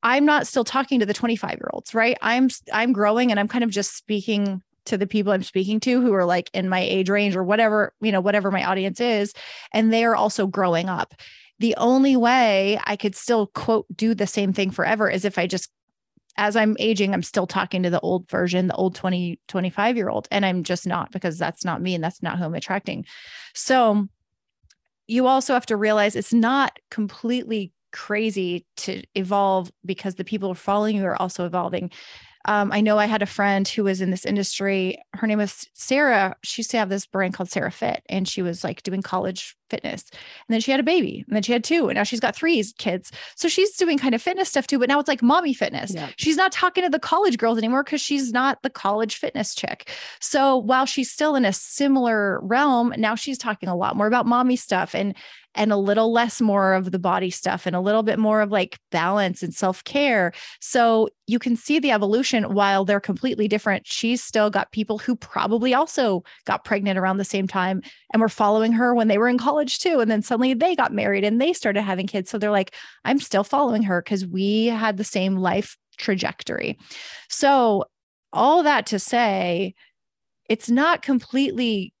I'm 0.05 0.23
not 0.23 0.45
still 0.45 0.63
talking 0.63 0.99
to 0.99 1.05
the 1.05 1.15
25 1.15 1.53
year 1.53 1.69
olds, 1.73 1.95
right? 1.95 2.15
I'm 2.21 2.47
I'm 2.71 2.93
growing 2.93 3.31
and 3.31 3.39
I'm 3.39 3.47
kind 3.47 3.63
of 3.63 3.71
just 3.71 3.97
speaking 3.97 4.61
to 4.85 4.99
the 4.99 5.07
people 5.07 5.33
I'm 5.33 5.41
speaking 5.41 5.79
to 5.79 5.99
who 5.99 6.13
are 6.13 6.25
like 6.25 6.51
in 6.53 6.69
my 6.69 6.79
age 6.79 7.09
range 7.09 7.35
or 7.35 7.43
whatever, 7.43 7.91
you 8.01 8.11
know, 8.11 8.21
whatever 8.21 8.51
my 8.51 8.63
audience 8.63 9.01
is. 9.01 9.33
And 9.73 9.91
they 9.91 10.05
are 10.05 10.15
also 10.15 10.45
growing 10.45 10.89
up. 10.89 11.15
The 11.57 11.75
only 11.77 12.15
way 12.15 12.79
I 12.83 12.95
could 12.95 13.15
still 13.15 13.47
quote 13.47 13.87
do 13.95 14.13
the 14.13 14.27
same 14.27 14.53
thing 14.53 14.69
forever 14.69 15.09
is 15.09 15.25
if 15.25 15.39
I 15.39 15.47
just 15.47 15.71
as 16.37 16.55
I'm 16.55 16.75
aging, 16.79 17.13
I'm 17.13 17.23
still 17.23 17.47
talking 17.47 17.81
to 17.81 17.89
the 17.89 18.01
old 18.01 18.29
version, 18.29 18.67
the 18.67 18.75
old 18.75 18.93
20, 18.93 19.39
25 19.47 19.97
year 19.97 20.09
old. 20.09 20.27
And 20.29 20.45
I'm 20.45 20.63
just 20.63 20.85
not 20.85 21.11
because 21.11 21.39
that's 21.39 21.65
not 21.65 21.81
me 21.81 21.95
and 21.95 22.03
that's 22.03 22.21
not 22.21 22.37
who 22.37 22.45
I'm 22.45 22.53
attracting. 22.53 23.05
So 23.55 24.07
you 25.07 25.25
also 25.25 25.53
have 25.53 25.65
to 25.67 25.77
realize 25.77 26.15
it's 26.15 26.33
not 26.33 26.77
completely 26.91 27.71
crazy 27.95 28.65
to 28.75 29.01
evolve 29.15 29.71
because 29.85 30.15
the 30.15 30.25
people 30.25 30.53
following 30.53 30.97
you 30.97 31.05
are 31.05 31.19
also 31.19 31.45
evolving. 31.45 31.89
Um, 32.47 32.71
I 32.71 32.81
know 32.81 32.99
I 32.99 33.05
had 33.05 33.23
a 33.23 33.25
friend 33.25 33.67
who 33.67 33.85
was 33.85 34.01
in 34.01 34.11
this 34.11 34.25
industry. 34.25 35.01
Her 35.13 35.25
name 35.25 35.39
was 35.39 35.67
Sarah. 35.73 36.35
She 36.43 36.59
used 36.59 36.71
to 36.71 36.77
have 36.77 36.89
this 36.89 37.07
brand 37.07 37.33
called 37.33 37.49
Sarah 37.49 37.71
Fit, 37.71 38.03
and 38.07 38.27
she 38.27 38.41
was 38.41 38.63
like 38.63 38.83
doing 38.83 39.01
college 39.01 39.55
fitness. 39.69 40.05
And 40.11 40.53
then 40.53 40.61
she 40.61 40.71
had 40.71 40.79
a 40.79 40.83
baby, 40.83 41.23
and 41.27 41.35
then 41.35 41.43
she 41.43 41.51
had 41.51 41.63
two, 41.63 41.87
and 41.87 41.95
now 41.95 42.03
she's 42.03 42.19
got 42.19 42.35
three 42.35 42.63
kids. 42.77 43.11
So 43.35 43.47
she's 43.47 43.75
doing 43.75 43.97
kind 43.97 44.15
of 44.15 44.21
fitness 44.21 44.49
stuff 44.49 44.67
too, 44.67 44.79
but 44.79 44.89
now 44.89 44.99
it's 44.99 45.07
like 45.07 45.21
mommy 45.21 45.53
fitness. 45.53 45.93
Yeah. 45.93 46.09
She's 46.17 46.37
not 46.37 46.51
talking 46.51 46.83
to 46.83 46.89
the 46.89 46.99
college 46.99 47.37
girls 47.37 47.57
anymore 47.57 47.83
because 47.83 48.01
she's 48.01 48.31
not 48.31 48.61
the 48.63 48.69
college 48.69 49.15
fitness 49.15 49.55
chick. 49.55 49.89
So 50.19 50.57
while 50.57 50.85
she's 50.85 51.11
still 51.11 51.35
in 51.35 51.45
a 51.45 51.53
similar 51.53 52.39
realm, 52.41 52.93
now 52.97 53.15
she's 53.15 53.37
talking 53.37 53.69
a 53.69 53.75
lot 53.75 53.95
more 53.95 54.07
about 54.07 54.25
mommy 54.25 54.55
stuff 54.55 54.93
and 54.95 55.15
and 55.55 55.71
a 55.71 55.77
little 55.77 56.11
less 56.11 56.41
more 56.41 56.73
of 56.73 56.91
the 56.91 56.99
body 56.99 57.29
stuff 57.29 57.65
and 57.65 57.75
a 57.75 57.79
little 57.79 58.03
bit 58.03 58.19
more 58.19 58.41
of 58.41 58.51
like 58.51 58.77
balance 58.91 59.41
and 59.41 59.53
self-care. 59.53 60.33
So 60.59 61.07
you 61.27 61.39
can 61.39 61.55
see 61.55 61.79
the 61.79 61.91
evolution 61.91 62.53
while 62.53 62.85
they're 62.85 62.99
completely 62.99 63.47
different. 63.47 63.87
She's 63.87 64.21
still 64.21 64.49
got 64.49 64.73
people 64.73 64.97
who 64.97 65.15
probably 65.15 65.73
also 65.73 66.23
got 66.45 66.65
pregnant 66.65 66.99
around 66.99 67.17
the 67.17 67.23
same 67.23 67.47
time 67.47 67.81
and 68.11 68.21
were 68.21 68.29
following 68.29 68.73
her 68.73 68.93
when 68.93 69.07
they 69.07 69.17
were 69.17 69.29
in 69.29 69.37
college 69.37 69.54
college 69.55 69.79
too. 69.79 69.99
And 69.99 70.11
then 70.11 70.21
suddenly 70.21 70.53
they 70.53 70.75
got 70.75 70.93
married 70.93 71.23
and 71.23 71.39
they 71.39 71.53
started 71.53 71.81
having 71.81 72.07
kids. 72.07 72.29
So 72.29 72.37
they're 72.37 72.51
like, 72.51 72.75
I'm 73.05 73.19
still 73.19 73.43
following 73.43 73.83
her 73.83 74.01
because 74.01 74.25
we 74.25 74.67
had 74.67 74.97
the 74.97 75.03
same 75.03 75.37
life 75.37 75.77
trajectory. 75.97 76.77
So, 77.29 77.85
all 78.33 78.63
that 78.63 78.85
to 78.87 78.99
say, 78.99 79.73
it's 80.49 80.69
not 80.69 81.01
completely 81.01 81.93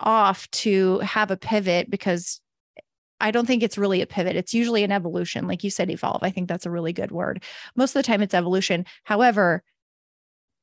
off 0.00 0.50
to 0.52 1.00
have 1.00 1.30
a 1.30 1.36
pivot 1.36 1.90
because 1.90 2.40
I 3.20 3.30
don't 3.30 3.44
think 3.44 3.62
it's 3.62 3.76
really 3.76 4.00
a 4.00 4.06
pivot. 4.06 4.36
It's 4.36 4.54
usually 4.54 4.84
an 4.84 4.92
evolution. 4.92 5.46
Like 5.46 5.62
you 5.62 5.68
said, 5.68 5.90
evolve. 5.90 6.22
I 6.22 6.30
think 6.30 6.48
that's 6.48 6.64
a 6.64 6.70
really 6.70 6.94
good 6.94 7.12
word. 7.12 7.44
Most 7.76 7.90
of 7.94 8.02
the 8.02 8.06
time, 8.06 8.22
it's 8.22 8.32
evolution. 8.32 8.86
However, 9.02 9.62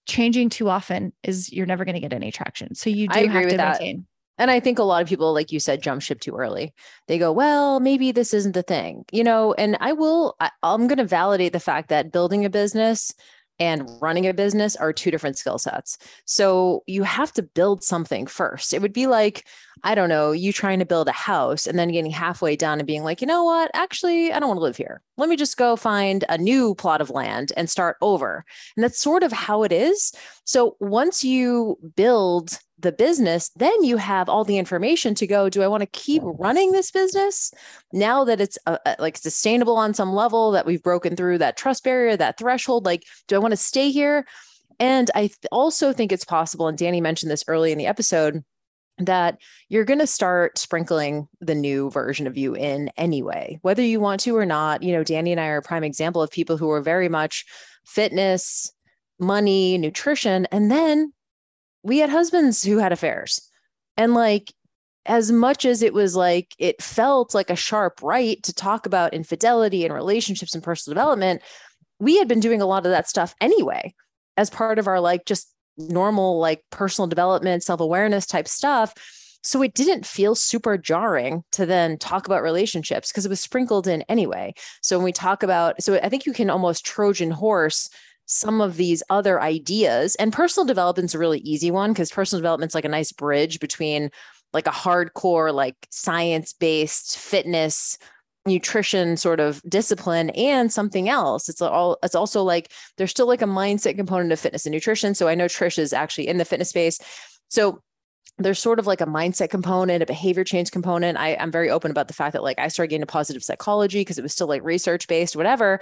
changing 0.07 0.49
too 0.49 0.67
often 0.67 1.13
is 1.21 1.53
you're 1.53 1.67
never 1.67 1.85
going 1.85 1.93
to 1.93 2.01
get 2.01 2.11
any 2.11 2.31
traction. 2.31 2.73
So 2.73 2.89
you 2.89 3.07
do 3.07 3.27
have 3.27 3.49
to 3.49 3.57
maintain. 3.57 4.07
And 4.41 4.49
I 4.49 4.59
think 4.59 4.79
a 4.79 4.83
lot 4.83 5.03
of 5.03 5.07
people, 5.07 5.33
like 5.33 5.51
you 5.51 5.59
said, 5.59 5.83
jump 5.83 6.01
ship 6.01 6.19
too 6.19 6.35
early. 6.35 6.73
They 7.07 7.19
go, 7.19 7.31
well, 7.31 7.79
maybe 7.79 8.11
this 8.11 8.33
isn't 8.33 8.53
the 8.53 8.63
thing, 8.63 9.05
you 9.11 9.23
know, 9.23 9.53
and 9.53 9.77
I 9.79 9.93
will, 9.93 10.35
I, 10.39 10.49
I'm 10.63 10.87
going 10.87 10.97
to 10.97 11.05
validate 11.05 11.53
the 11.53 11.59
fact 11.59 11.89
that 11.89 12.11
building 12.11 12.43
a 12.43 12.49
business 12.49 13.13
and 13.59 13.87
running 14.01 14.25
a 14.25 14.33
business 14.33 14.75
are 14.75 14.91
two 14.91 15.11
different 15.11 15.37
skill 15.37 15.59
sets. 15.59 15.99
So 16.25 16.81
you 16.87 17.03
have 17.03 17.31
to 17.33 17.43
build 17.43 17.83
something 17.83 18.25
first. 18.25 18.73
It 18.73 18.81
would 18.81 18.93
be 18.93 19.05
like, 19.05 19.45
I 19.83 19.93
don't 19.93 20.09
know, 20.09 20.31
you 20.31 20.51
trying 20.51 20.79
to 20.79 20.85
build 20.85 21.07
a 21.07 21.11
house 21.11 21.67
and 21.67 21.77
then 21.77 21.91
getting 21.91 22.09
halfway 22.09 22.55
done 22.55 22.79
and 22.79 22.87
being 22.87 23.03
like, 23.03 23.21
you 23.21 23.27
know 23.27 23.43
what? 23.43 23.69
Actually, 23.75 24.33
I 24.33 24.39
don't 24.39 24.49
want 24.49 24.57
to 24.57 24.63
live 24.63 24.77
here. 24.77 25.03
Let 25.17 25.29
me 25.29 25.35
just 25.35 25.57
go 25.57 25.75
find 25.75 26.25
a 26.29 26.39
new 26.39 26.73
plot 26.73 27.01
of 27.01 27.11
land 27.11 27.51
and 27.55 27.69
start 27.69 27.97
over. 28.01 28.43
And 28.75 28.83
that's 28.83 28.99
sort 28.99 29.21
of 29.21 29.31
how 29.31 29.61
it 29.61 29.71
is. 29.71 30.11
So 30.45 30.75
once 30.79 31.23
you 31.23 31.77
build 31.95 32.57
the 32.81 32.91
business, 32.91 33.49
then 33.55 33.83
you 33.83 33.97
have 33.97 34.29
all 34.29 34.43
the 34.43 34.57
information 34.57 35.15
to 35.15 35.27
go, 35.27 35.49
do 35.49 35.61
I 35.61 35.67
want 35.67 35.81
to 35.81 35.87
keep 35.87 36.21
running 36.23 36.71
this 36.71 36.91
business 36.91 37.53
now 37.93 38.23
that 38.23 38.41
it's 38.41 38.57
uh, 38.65 38.77
uh, 38.85 38.95
like 38.99 39.17
sustainable 39.17 39.77
on 39.77 39.93
some 39.93 40.13
level 40.13 40.51
that 40.51 40.65
we've 40.65 40.83
broken 40.83 41.15
through 41.15 41.37
that 41.39 41.57
trust 41.57 41.83
barrier, 41.83 42.17
that 42.17 42.37
threshold? 42.37 42.85
Like, 42.85 43.03
do 43.27 43.35
I 43.35 43.39
want 43.39 43.51
to 43.51 43.57
stay 43.57 43.91
here? 43.91 44.25
And 44.79 45.11
I 45.13 45.27
th- 45.27 45.37
also 45.51 45.93
think 45.93 46.11
it's 46.11 46.25
possible, 46.25 46.67
and 46.67 46.77
Danny 46.77 47.01
mentioned 47.01 47.31
this 47.31 47.43
early 47.47 47.71
in 47.71 47.77
the 47.77 47.87
episode, 47.87 48.43
that 48.97 49.37
you're 49.69 49.85
going 49.85 49.99
to 49.99 50.07
start 50.07 50.57
sprinkling 50.57 51.27
the 51.39 51.55
new 51.55 51.89
version 51.89 52.27
of 52.27 52.37
you 52.37 52.55
in 52.55 52.91
anyway, 52.97 53.57
whether 53.61 53.81
you 53.81 53.99
want 53.99 54.21
to 54.21 54.35
or 54.35 54.45
not. 54.45 54.83
You 54.83 54.93
know, 54.93 55.03
Danny 55.03 55.31
and 55.31 55.41
I 55.41 55.47
are 55.47 55.57
a 55.57 55.61
prime 55.61 55.83
example 55.83 56.21
of 56.21 56.29
people 56.29 56.57
who 56.57 56.69
are 56.69 56.81
very 56.81 57.09
much 57.09 57.45
fitness, 57.85 58.71
money, 59.19 59.77
nutrition, 59.77 60.45
and 60.51 60.69
then 60.69 61.13
we 61.83 61.99
had 61.99 62.09
husbands 62.09 62.63
who 62.63 62.77
had 62.77 62.91
affairs. 62.91 63.41
And 63.97 64.13
like, 64.13 64.53
as 65.05 65.31
much 65.31 65.65
as 65.65 65.81
it 65.81 65.93
was 65.93 66.15
like, 66.15 66.53
it 66.59 66.81
felt 66.81 67.33
like 67.33 67.49
a 67.49 67.55
sharp 67.55 68.01
right 68.03 68.41
to 68.43 68.53
talk 68.53 68.85
about 68.85 69.13
infidelity 69.13 69.83
and 69.83 69.93
relationships 69.93 70.53
and 70.53 70.63
personal 70.63 70.93
development, 70.93 71.41
we 71.99 72.17
had 72.17 72.27
been 72.27 72.39
doing 72.39 72.61
a 72.61 72.67
lot 72.67 72.85
of 72.85 72.91
that 72.91 73.09
stuff 73.09 73.33
anyway, 73.41 73.93
as 74.37 74.49
part 74.49 74.79
of 74.79 74.87
our 74.87 74.99
like 74.99 75.25
just 75.25 75.51
normal, 75.77 76.39
like 76.39 76.63
personal 76.69 77.07
development, 77.07 77.63
self 77.63 77.79
awareness 77.79 78.25
type 78.25 78.47
stuff. 78.47 78.93
So 79.43 79.63
it 79.63 79.73
didn't 79.73 80.05
feel 80.05 80.35
super 80.35 80.77
jarring 80.77 81.43
to 81.53 81.65
then 81.65 81.97
talk 81.97 82.27
about 82.27 82.43
relationships 82.43 83.11
because 83.11 83.25
it 83.25 83.29
was 83.29 83.39
sprinkled 83.39 83.87
in 83.87 84.03
anyway. 84.03 84.53
So 84.81 84.97
when 84.97 85.05
we 85.05 85.11
talk 85.11 85.41
about, 85.41 85.81
so 85.81 85.95
I 85.95 86.09
think 86.09 86.27
you 86.27 86.33
can 86.33 86.51
almost 86.51 86.85
Trojan 86.85 87.31
horse 87.31 87.89
some 88.31 88.61
of 88.61 88.77
these 88.77 89.03
other 89.09 89.41
ideas. 89.41 90.15
And 90.15 90.31
personal 90.31 90.65
development's 90.65 91.13
a 91.13 91.19
really 91.19 91.39
easy 91.39 91.69
one 91.69 91.91
because 91.91 92.11
personal 92.11 92.39
development's 92.39 92.73
like 92.73 92.85
a 92.85 92.89
nice 92.89 93.11
bridge 93.11 93.59
between 93.59 94.09
like 94.53 94.67
a 94.67 94.71
hardcore, 94.71 95.53
like 95.53 95.75
science 95.89 96.53
based 96.53 97.17
fitness 97.17 97.97
nutrition 98.45 99.17
sort 99.17 99.39
of 99.39 99.61
discipline 99.69 100.31
and 100.31 100.73
something 100.73 101.07
else 101.07 101.47
it's 101.47 101.61
all 101.61 101.99
it's 102.01 102.15
also 102.15 102.41
like 102.41 102.71
there's 102.97 103.11
still 103.11 103.27
like 103.27 103.43
a 103.43 103.45
mindset 103.45 103.95
component 103.95 104.31
of 104.31 104.39
fitness 104.39 104.65
and 104.65 104.73
nutrition 104.73 105.13
so 105.13 105.27
i 105.27 105.35
know 105.35 105.45
trish 105.45 105.77
is 105.77 105.93
actually 105.93 106.27
in 106.27 106.39
the 106.39 106.43
fitness 106.43 106.69
space 106.69 106.97
so 107.49 107.83
there's 108.37 108.59
sort 108.59 108.79
of 108.79 108.87
like 108.87 109.01
a 109.01 109.05
mindset 109.05 109.49
component, 109.49 110.03
a 110.03 110.05
behavior 110.05 110.43
change 110.43 110.71
component. 110.71 111.17
I, 111.17 111.35
I'm 111.35 111.51
very 111.51 111.69
open 111.69 111.91
about 111.91 112.07
the 112.07 112.13
fact 112.13 112.33
that 112.33 112.43
like 112.43 112.59
I 112.59 112.67
started 112.67 112.89
getting 112.89 113.01
into 113.01 113.11
positive 113.11 113.43
psychology 113.43 114.01
because 114.01 114.17
it 114.17 114.23
was 114.23 114.33
still 114.33 114.47
like 114.47 114.63
research 114.63 115.07
based, 115.07 115.35
whatever. 115.35 115.79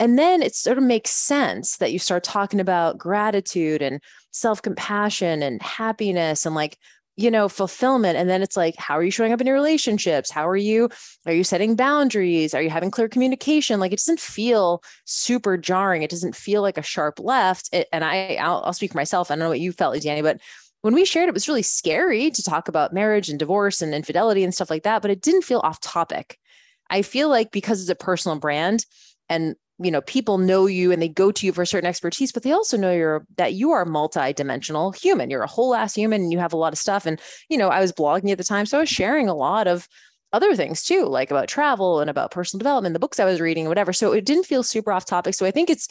And 0.00 0.18
then 0.18 0.42
it 0.42 0.54
sort 0.54 0.78
of 0.78 0.84
makes 0.84 1.10
sense 1.10 1.76
that 1.76 1.92
you 1.92 1.98
start 1.98 2.24
talking 2.24 2.58
about 2.58 2.96
gratitude 2.96 3.82
and 3.82 4.00
self 4.32 4.62
compassion 4.62 5.42
and 5.42 5.60
happiness 5.60 6.46
and 6.46 6.54
like, 6.54 6.78
you 7.16 7.30
know, 7.30 7.50
fulfillment. 7.50 8.16
And 8.16 8.28
then 8.30 8.40
it's 8.40 8.56
like, 8.56 8.76
how 8.76 8.96
are 8.96 9.02
you 9.02 9.10
showing 9.10 9.30
up 9.30 9.42
in 9.42 9.46
your 9.46 9.54
relationships? 9.54 10.30
How 10.30 10.48
are 10.48 10.56
you, 10.56 10.88
are 11.26 11.34
you 11.34 11.44
setting 11.44 11.76
boundaries? 11.76 12.54
Are 12.54 12.62
you 12.62 12.70
having 12.70 12.90
clear 12.90 13.08
communication? 13.08 13.78
Like 13.78 13.92
it 13.92 13.98
doesn't 13.98 14.20
feel 14.20 14.82
super 15.04 15.58
jarring. 15.58 16.02
It 16.02 16.10
doesn't 16.10 16.34
feel 16.34 16.62
like 16.62 16.78
a 16.78 16.82
sharp 16.82 17.20
left. 17.20 17.68
It, 17.70 17.86
and 17.92 18.02
I, 18.02 18.36
I'll, 18.36 18.62
I'll, 18.64 18.72
speak 18.72 18.92
for 18.92 18.98
myself. 18.98 19.30
I 19.30 19.34
don't 19.34 19.40
know 19.40 19.50
what 19.50 19.60
you 19.60 19.70
felt, 19.70 20.00
Danny, 20.00 20.22
but 20.22 20.40
when 20.80 20.94
we 20.94 21.04
shared 21.04 21.24
it, 21.24 21.28
it 21.28 21.34
was 21.34 21.46
really 21.46 21.62
scary 21.62 22.30
to 22.30 22.42
talk 22.42 22.68
about 22.68 22.94
marriage 22.94 23.28
and 23.28 23.38
divorce 23.38 23.82
and 23.82 23.92
infidelity 23.92 24.44
and 24.44 24.54
stuff 24.54 24.70
like 24.70 24.84
that, 24.84 25.02
but 25.02 25.10
it 25.10 25.20
didn't 25.20 25.42
feel 25.44 25.60
off 25.62 25.78
topic. 25.80 26.38
I 26.88 27.02
feel 27.02 27.28
like 27.28 27.50
because 27.50 27.82
it's 27.82 27.90
a 27.90 27.94
personal 27.94 28.38
brand 28.38 28.86
and 29.28 29.56
you 29.82 29.90
know 29.90 30.02
people 30.02 30.38
know 30.38 30.66
you 30.66 30.92
and 30.92 31.00
they 31.00 31.08
go 31.08 31.32
to 31.32 31.46
you 31.46 31.52
for 31.52 31.64
certain 31.64 31.88
expertise 31.88 32.32
but 32.32 32.42
they 32.42 32.52
also 32.52 32.76
know 32.76 32.92
you're 32.92 33.26
that 33.36 33.54
you 33.54 33.70
are 33.70 33.82
a 33.82 33.86
multi-dimensional 33.86 34.92
human. 34.92 35.30
You're 35.30 35.42
a 35.42 35.48
whole 35.48 35.74
ass 35.74 35.94
human 35.94 36.22
and 36.22 36.32
you 36.32 36.38
have 36.38 36.52
a 36.52 36.56
lot 36.56 36.72
of 36.72 36.78
stuff. 36.78 37.06
And 37.06 37.20
you 37.48 37.56
know 37.56 37.68
i 37.68 37.80
was 37.80 37.92
blogging 37.92 38.30
at 38.30 38.38
the 38.38 38.44
time 38.44 38.66
so 38.66 38.78
i 38.78 38.80
was 38.80 38.88
sharing 38.88 39.28
a 39.28 39.34
lot 39.34 39.66
of 39.66 39.88
other 40.32 40.54
things 40.54 40.84
too 40.84 41.06
like 41.06 41.30
about 41.30 41.48
travel 41.48 42.00
and 42.00 42.08
about 42.08 42.30
personal 42.30 42.58
development 42.58 42.92
the 42.92 43.00
books 43.00 43.18
i 43.18 43.24
was 43.24 43.40
reading 43.40 43.68
whatever. 43.68 43.92
So 43.92 44.12
it 44.12 44.24
didn't 44.24 44.46
feel 44.46 44.62
super 44.62 44.92
off 44.92 45.06
topic. 45.06 45.34
So 45.34 45.46
i 45.46 45.50
think 45.50 45.70
it's 45.70 45.88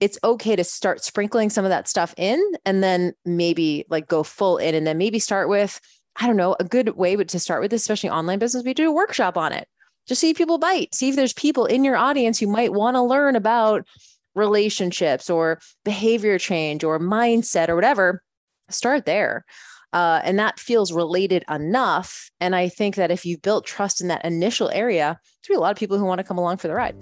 it's 0.00 0.18
okay 0.24 0.56
to 0.56 0.64
start 0.64 1.04
sprinkling 1.04 1.48
some 1.48 1.64
of 1.64 1.68
that 1.68 1.86
stuff 1.86 2.12
in 2.16 2.42
and 2.64 2.82
then 2.82 3.12
maybe 3.24 3.84
like 3.88 4.08
go 4.08 4.24
full 4.24 4.58
in 4.58 4.74
and 4.74 4.84
then 4.84 4.98
maybe 4.98 5.20
start 5.20 5.48
with 5.48 5.80
i 6.16 6.26
don't 6.26 6.36
know 6.36 6.56
a 6.58 6.64
good 6.64 6.96
way 6.96 7.14
but 7.14 7.28
to 7.28 7.38
start 7.38 7.62
with 7.62 7.70
this, 7.70 7.82
especially 7.82 8.10
online 8.10 8.40
business 8.40 8.64
we 8.64 8.74
do 8.74 8.88
a 8.88 8.92
workshop 8.92 9.38
on 9.38 9.52
it 9.52 9.68
just 10.06 10.20
see 10.20 10.34
people 10.34 10.58
bite 10.58 10.94
see 10.94 11.08
if 11.08 11.16
there's 11.16 11.32
people 11.32 11.66
in 11.66 11.84
your 11.84 11.96
audience 11.96 12.38
who 12.38 12.46
might 12.46 12.72
want 12.72 12.94
to 12.94 13.02
learn 13.02 13.36
about 13.36 13.86
relationships 14.34 15.28
or 15.28 15.60
behavior 15.84 16.38
change 16.38 16.82
or 16.84 16.98
mindset 16.98 17.68
or 17.68 17.74
whatever 17.74 18.22
start 18.70 19.04
there. 19.04 19.44
Uh, 19.92 20.22
and 20.24 20.38
that 20.38 20.58
feels 20.58 20.90
related 20.90 21.44
enough 21.50 22.30
and 22.40 22.56
i 22.56 22.66
think 22.66 22.94
that 22.94 23.10
if 23.10 23.26
you've 23.26 23.42
built 23.42 23.66
trust 23.66 24.00
in 24.00 24.08
that 24.08 24.24
initial 24.24 24.70
area 24.70 25.20
there's 25.46 25.58
a 25.58 25.60
lot 25.60 25.70
of 25.70 25.76
people 25.76 25.98
who 25.98 26.04
want 26.06 26.18
to 26.18 26.24
come 26.24 26.38
along 26.38 26.56
for 26.56 26.68
the 26.68 26.74
ride. 26.74 26.96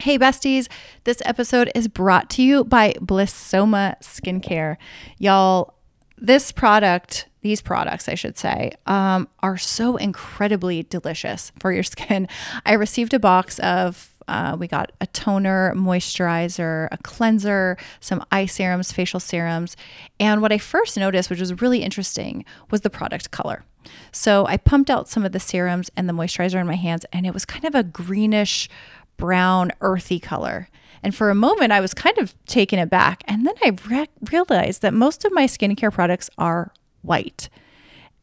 Hey, 0.00 0.18
besties, 0.18 0.68
this 1.04 1.20
episode 1.24 1.70
is 1.74 1.86
brought 1.86 2.30
to 2.30 2.42
you 2.42 2.64
by 2.64 2.94
Blissoma 2.94 4.00
Skincare. 4.00 4.76
Y'all, 5.18 5.74
this 6.16 6.50
product, 6.50 7.27
these 7.40 7.60
products, 7.60 8.08
I 8.08 8.14
should 8.14 8.36
say, 8.36 8.72
um, 8.86 9.28
are 9.40 9.56
so 9.56 9.96
incredibly 9.96 10.82
delicious 10.84 11.52
for 11.60 11.72
your 11.72 11.82
skin. 11.94 12.28
I 12.66 12.74
received 12.74 13.14
a 13.14 13.18
box 13.18 13.58
of 13.60 14.14
uh, 14.28 14.56
we 14.58 14.68
got 14.68 14.92
a 15.00 15.06
toner, 15.06 15.72
moisturizer, 15.74 16.88
a 16.92 16.98
cleanser, 16.98 17.78
some 17.98 18.22
eye 18.30 18.44
serums, 18.44 18.92
facial 18.92 19.20
serums. 19.20 19.74
And 20.20 20.42
what 20.42 20.52
I 20.52 20.58
first 20.58 20.98
noticed, 20.98 21.30
which 21.30 21.40
was 21.40 21.62
really 21.62 21.82
interesting, 21.82 22.44
was 22.70 22.82
the 22.82 22.90
product 22.90 23.30
color. 23.30 23.64
So 24.12 24.46
I 24.46 24.58
pumped 24.58 24.90
out 24.90 25.08
some 25.08 25.24
of 25.24 25.32
the 25.32 25.40
serums 25.40 25.90
and 25.96 26.08
the 26.08 26.12
moisturizer 26.12 26.60
in 26.60 26.66
my 26.66 26.74
hands, 26.74 27.06
and 27.10 27.26
it 27.26 27.32
was 27.32 27.46
kind 27.46 27.64
of 27.64 27.74
a 27.74 27.82
greenish, 27.82 28.68
brown, 29.16 29.72
earthy 29.80 30.20
color. 30.20 30.68
And 31.02 31.14
for 31.14 31.30
a 31.30 31.34
moment, 31.34 31.72
I 31.72 31.80
was 31.80 31.94
kind 31.94 32.18
of 32.18 32.34
taken 32.44 32.78
aback. 32.78 33.22
And 33.26 33.46
then 33.46 33.54
I 33.62 33.76
re- 33.88 34.08
realized 34.30 34.82
that 34.82 34.92
most 34.92 35.24
of 35.24 35.32
my 35.32 35.46
skincare 35.46 35.92
products 35.92 36.28
are 36.36 36.72
white. 37.02 37.48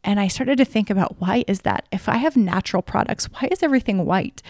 And 0.03 0.19
I 0.19 0.27
started 0.27 0.57
to 0.59 0.65
think 0.65 0.89
about 0.89 1.19
why 1.19 1.43
is 1.47 1.61
that? 1.61 1.87
If 1.91 2.07
I 2.07 2.17
have 2.17 2.37
natural 2.37 2.83
products, 2.83 3.25
why 3.25 3.49
is 3.51 3.63
everything 3.63 4.05
white? 4.05 4.41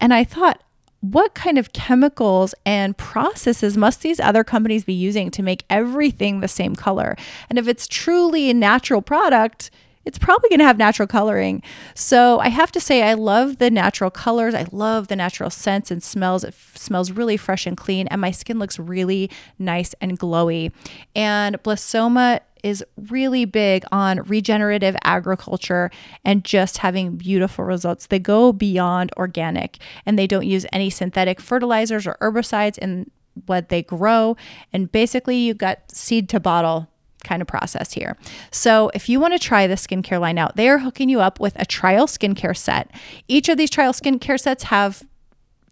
And 0.00 0.12
I 0.12 0.22
thought, 0.22 0.62
what 1.00 1.34
kind 1.34 1.58
of 1.58 1.72
chemicals 1.72 2.54
and 2.66 2.96
processes 2.96 3.76
must 3.76 4.02
these 4.02 4.18
other 4.18 4.42
companies 4.42 4.84
be 4.84 4.92
using 4.92 5.30
to 5.30 5.42
make 5.42 5.64
everything 5.70 6.40
the 6.40 6.48
same 6.48 6.74
color? 6.74 7.16
And 7.48 7.58
if 7.58 7.68
it's 7.68 7.86
truly 7.86 8.50
a 8.50 8.54
natural 8.54 9.00
product, 9.00 9.70
it's 10.08 10.18
probably 10.18 10.48
going 10.48 10.58
to 10.60 10.64
have 10.64 10.78
natural 10.78 11.06
coloring. 11.06 11.62
So 11.94 12.38
I 12.40 12.48
have 12.48 12.72
to 12.72 12.80
say, 12.80 13.02
I 13.02 13.12
love 13.12 13.58
the 13.58 13.70
natural 13.70 14.10
colors. 14.10 14.54
I 14.54 14.66
love 14.72 15.08
the 15.08 15.16
natural 15.16 15.50
scents 15.50 15.90
and 15.90 16.02
smells. 16.02 16.44
It 16.44 16.48
f- 16.48 16.72
smells 16.76 17.10
really 17.10 17.36
fresh 17.36 17.66
and 17.66 17.76
clean, 17.76 18.08
and 18.08 18.18
my 18.18 18.30
skin 18.30 18.58
looks 18.58 18.78
really 18.78 19.30
nice 19.58 19.94
and 20.00 20.18
glowy. 20.18 20.72
And 21.14 21.62
Blissoma 21.62 22.40
is 22.62 22.84
really 23.08 23.44
big 23.44 23.84
on 23.92 24.22
regenerative 24.22 24.96
agriculture 25.04 25.90
and 26.24 26.44
just 26.44 26.78
having 26.78 27.16
beautiful 27.16 27.64
results. 27.64 28.06
They 28.06 28.18
go 28.18 28.52
beyond 28.52 29.12
organic 29.16 29.78
and 30.06 30.18
they 30.18 30.26
don't 30.26 30.46
use 30.46 30.66
any 30.72 30.90
synthetic 30.90 31.40
fertilizers 31.40 32.06
or 32.06 32.16
herbicides 32.20 32.78
in 32.78 33.10
what 33.46 33.68
they 33.68 33.82
grow. 33.82 34.36
And 34.72 34.90
basically, 34.90 35.36
you 35.36 35.54
got 35.54 35.90
seed 35.90 36.28
to 36.30 36.40
bottle 36.40 36.88
kind 37.24 37.42
of 37.42 37.48
process 37.48 37.92
here. 37.92 38.16
So, 38.50 38.90
if 38.94 39.08
you 39.08 39.20
want 39.20 39.34
to 39.34 39.38
try 39.38 39.66
the 39.66 39.74
skincare 39.74 40.20
line 40.20 40.38
out, 40.38 40.56
they 40.56 40.68
are 40.68 40.78
hooking 40.78 41.08
you 41.08 41.20
up 41.20 41.40
with 41.40 41.54
a 41.56 41.66
trial 41.66 42.06
skincare 42.06 42.56
set. 42.56 42.90
Each 43.26 43.48
of 43.48 43.56
these 43.56 43.70
trial 43.70 43.92
skincare 43.92 44.40
sets 44.40 44.64
have 44.64 45.02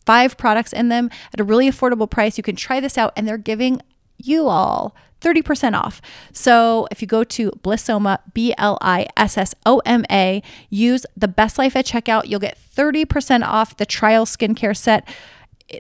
five 0.05 0.37
products 0.37 0.73
in 0.73 0.89
them 0.89 1.11
at 1.33 1.41
a 1.41 1.45
really 1.45 1.69
affordable 1.69 2.11
price. 2.11 2.37
You 2.37 2.45
can 2.45 2.57
try 2.57 2.81
this 2.81 2.97
out, 2.97 3.13
and 3.17 3.27
they're 3.27 3.39
giving 3.39 3.81
you 4.19 4.49
all 4.49 4.95
30% 5.27 5.75
off. 5.75 6.01
So 6.33 6.87
if 6.91 7.03
you 7.03 7.09
go 7.09 7.25
to 7.25 7.51
Blissoma, 7.63 8.19
B 8.33 8.55
L 8.57 8.79
I 8.81 9.07
S 9.17 9.37
S 9.37 9.55
O 9.65 9.83
M 9.85 10.05
A, 10.11 10.43
use 10.71 11.05
the 11.17 11.29
best 11.29 11.59
life 11.59 11.75
at 11.75 11.87
checkout, 11.87 12.29
you'll 12.29 12.41
get 12.41 12.59
30% 12.75 13.43
off 13.43 13.77
the 13.77 13.87
trial 13.87 14.25
skincare 14.25 14.77
set. 14.77 15.09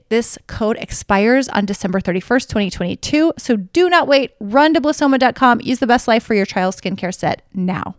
This 0.08 0.36
code 0.48 0.76
expires 0.78 1.48
on 1.48 1.64
December 1.64 2.00
31st, 2.00 2.48
2022. 2.48 3.32
So 3.38 3.56
do 3.56 3.88
not 3.88 4.08
wait. 4.08 4.32
Run 4.40 4.74
to 4.74 4.80
blissoma.com. 4.80 5.60
Use 5.60 5.78
the 5.78 5.86
best 5.86 6.08
life 6.08 6.24
for 6.24 6.34
your 6.34 6.46
trial 6.46 6.72
skincare 6.72 7.14
set 7.14 7.42
now. 7.54 7.94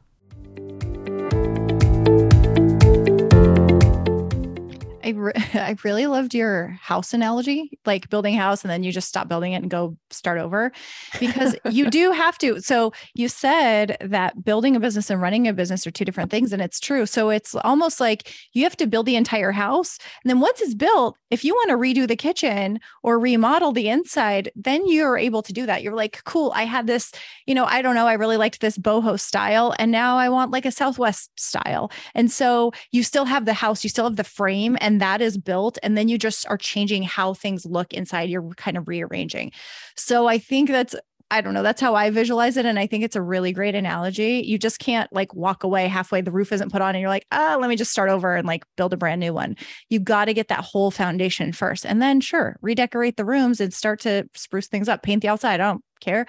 I, 5.08 5.12
re- 5.12 5.34
I 5.54 5.76
really 5.84 6.06
loved 6.06 6.36
your 6.36 6.78
house 6.82 7.14
analogy, 7.14 7.80
like 7.86 8.10
building 8.10 8.36
a 8.36 8.38
house 8.38 8.64
and 8.64 8.70
then 8.70 8.84
you 8.84 8.92
just 8.92 9.08
stop 9.08 9.28
building 9.28 9.54
it 9.54 9.62
and 9.62 9.72
go 9.72 9.98
start 10.10 10.38
over 10.38 10.72
because 11.20 11.56
you 11.72 11.90
do 11.90 12.12
have 12.12 12.38
to. 12.40 12.60
So 12.62 12.92
you 13.16 13.30
said 13.30 13.98
that 14.02 14.44
building 14.44 14.76
a 14.76 14.80
business 14.80 15.10
and 15.10 15.22
running 15.22 15.48
a 15.48 15.54
business 15.54 15.88
are 15.88 15.92
two 15.92 16.06
different 16.06 16.30
things. 16.30 16.52
And 16.52 16.62
it's 16.62 16.80
true. 16.80 17.06
So 17.06 17.30
it's 17.30 17.56
almost 17.56 18.00
like 18.00 18.34
you 18.54 18.64
have 18.64 18.78
to 18.78 18.88
build 18.88 19.06
the 19.06 19.16
entire 19.16 19.52
house. 19.52 19.98
And 20.24 20.30
then 20.30 20.40
once 20.42 20.62
it's 20.62 20.76
built, 20.76 21.16
if 21.30 21.46
you 21.46 21.54
want 21.54 21.70
to 21.70 21.78
redo 21.78 22.08
the 22.08 22.16
kitchen 22.16 22.80
or 23.04 23.20
remodel 23.20 23.72
the 23.72 23.90
inside, 23.90 24.52
then 24.56 24.88
you're 24.88 25.18
able 25.18 25.42
to 25.42 25.54
do 25.54 25.66
that. 25.66 25.84
You're 25.84 25.96
like, 25.96 26.24
cool, 26.26 26.52
I 26.54 26.64
had 26.64 26.88
this, 26.88 27.12
you 27.46 27.56
know, 27.56 27.66
I 27.66 27.82
don't 27.82 27.96
know, 27.96 28.08
I 28.08 28.14
really 28.14 28.38
liked 28.38 28.60
this 28.60 28.78
boho 28.78 29.20
style. 29.20 29.74
And 29.80 29.92
now 29.92 30.18
I 30.18 30.30
want 30.30 30.52
like 30.52 30.66
a 30.66 30.72
Southwest 30.72 31.32
style. 31.40 31.92
And 32.14 32.32
so 32.32 32.72
you 32.92 33.04
still 33.04 33.26
have 33.26 33.46
the 33.46 33.54
house, 33.54 33.84
you 33.84 33.90
still 33.90 34.06
have 34.06 34.16
the 34.16 34.24
frame 34.24 34.78
and 34.82 34.97
that 35.02 35.22
is 35.22 35.38
built 35.38 35.78
and 35.84 35.98
then 35.98 36.08
you 36.08 36.18
just 36.18 36.48
are 36.48 36.58
changing 36.58 37.04
how 37.04 37.34
things 37.34 37.66
look 37.66 37.94
inside 37.94 38.30
you're 38.30 38.50
kind 38.56 38.78
of 38.78 38.88
rearranging 38.88 39.52
so 39.96 40.28
i 40.28 40.38
think 40.38 40.70
that's 40.70 40.96
I 41.30 41.42
don't 41.42 41.54
know. 41.54 41.64
That's 41.64 41.82
how 41.82 41.94
I 41.94 42.10
visualize 42.10 42.56
it. 42.56 42.66
And 42.66 42.80
I 42.80 42.88
think 42.88 43.04
it's 43.04 43.16
a 43.16 43.22
really 43.22 43.52
great 43.52 43.76
analogy. 43.76 44.44
You 44.46 44.58
just 44.58 44.80
can't 44.80 45.12
like 45.12 45.34
walk 45.36 45.64
away 45.64 45.88
halfway, 45.88 46.22
the 46.22 46.32
roof 46.32 46.54
isn't 46.54 46.72
put 46.72 46.82
on, 46.82 46.96
and 46.96 47.02
you're 47.02 47.10
like, 47.10 47.26
ah, 47.32 47.58
let 47.60 47.70
me 47.70 47.76
just 47.76 47.92
start 47.92 48.10
over 48.10 48.36
and 48.36 48.48
like 48.48 48.64
build 48.78 48.94
a 48.94 48.98
brand 48.98 49.20
new 49.20 49.34
one. 49.34 49.58
You 49.90 50.00
got 50.00 50.26
to 50.26 50.34
get 50.34 50.48
that 50.48 50.62
whole 50.62 50.90
foundation 50.90 51.52
first. 51.52 51.86
And 51.86 52.02
then, 52.02 52.22
sure, 52.22 52.58
redecorate 52.62 53.18
the 53.18 53.26
rooms 53.26 53.60
and 53.60 53.74
start 53.74 54.00
to 54.02 54.30
spruce 54.36 54.68
things 54.68 54.88
up, 54.88 55.04
paint 55.04 55.22
the 55.22 55.28
outside. 55.28 55.60
I 55.60 55.66
don't 55.66 55.84
care. 56.00 56.28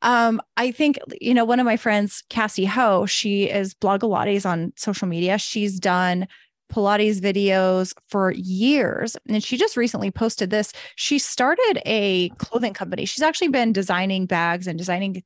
Um, 0.00 0.40
I 0.56 0.72
think, 0.72 0.98
you 1.20 1.34
know, 1.34 1.44
one 1.44 1.60
of 1.60 1.66
my 1.66 1.76
friends, 1.76 2.24
Cassie 2.28 2.64
Ho, 2.64 3.06
she 3.06 3.50
is 3.50 3.74
Blogilates 3.74 4.46
on 4.46 4.72
social 4.76 5.06
media. 5.06 5.38
She's 5.38 5.78
done 5.78 6.26
Pilates 6.72 7.20
videos 7.20 7.94
for 8.08 8.32
years. 8.32 9.16
And 9.28 9.44
she 9.44 9.56
just 9.56 9.76
recently 9.76 10.10
posted 10.10 10.50
this. 10.50 10.72
She 10.96 11.18
started 11.18 11.82
a 11.84 12.30
clothing 12.38 12.72
company. 12.72 13.04
She's 13.04 13.22
actually 13.22 13.48
been 13.48 13.72
designing 13.72 14.26
bags 14.26 14.66
and 14.66 14.78
designing, 14.78 15.22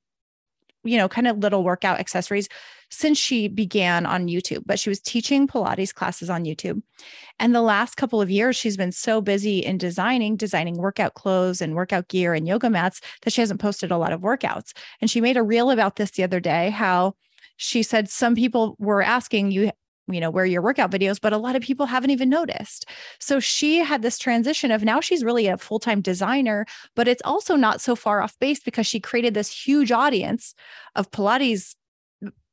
you 0.85 0.97
know, 0.97 1.09
kind 1.09 1.27
of 1.29 1.39
little 1.39 1.63
workout 1.63 2.01
accessories 2.01 2.49
since 2.91 3.19
she 3.19 3.49
began 3.49 4.07
on 4.07 4.29
YouTube, 4.29 4.63
but 4.65 4.79
she 4.79 4.89
was 4.89 5.01
teaching 5.01 5.47
Pilates 5.47 5.95
classes 5.95 6.31
on 6.31 6.45
YouTube. 6.45 6.83
And 7.39 7.55
the 7.55 7.63
last 7.63 7.97
couple 7.97 8.21
of 8.21 8.31
years, 8.31 8.57
she's 8.57 8.77
been 8.77 8.93
so 8.93 9.21
busy 9.21 9.59
in 9.59 9.79
designing, 9.79 10.37
designing 10.37 10.77
workout 10.77 11.15
clothes 11.15 11.61
and 11.61 11.75
workout 11.75 12.09
gear 12.09 12.35
and 12.35 12.47
yoga 12.47 12.71
mats 12.71 13.01
that 13.23 13.33
she 13.33 13.41
hasn't 13.41 13.61
posted 13.61 13.91
a 13.91 13.99
lot 13.99 14.13
of 14.13 14.21
workouts. 14.21 14.73
And 15.01 15.11
she 15.11 15.21
made 15.21 15.37
a 15.37 15.43
reel 15.43 15.71
about 15.71 15.97
this 15.97 16.13
the 16.13 16.23
other 16.23 16.41
day 16.41 16.71
how 16.71 17.15
she 17.57 17.83
said 17.83 18.09
some 18.09 18.35
people 18.35 18.77
were 18.79 19.03
asking 19.03 19.51
you 19.51 19.71
you 20.09 20.21
know, 20.21 20.31
wear 20.31 20.45
your 20.45 20.63
workout 20.63 20.91
videos, 20.91 21.21
but 21.21 21.33
a 21.33 21.39
lot 21.39 21.57
of 21.57 21.63
people 21.63 21.87
haven't 21.87 22.11
even 22.11 22.29
noticed. 22.29 22.87
So 23.19 23.41
she 23.41 23.79
had 23.79 24.03
this 24.03 24.19
transition 24.19 24.71
of 24.71 24.85
now 24.85 25.01
she's 25.01 25.25
really 25.25 25.47
a 25.47 25.59
full 25.59 25.79
time 25.79 26.01
designer, 26.01 26.67
but 26.95 27.09
it's 27.09 27.23
also 27.25 27.57
not 27.57 27.81
so 27.81 27.97
far 27.97 28.23
off 28.23 28.39
base 28.39 28.61
because 28.61 28.87
she 28.87 29.01
created 29.01 29.35
this 29.35 29.51
huge 29.51 29.91
audience 29.91 30.55
of 30.95 31.11
Pilates 31.11 31.75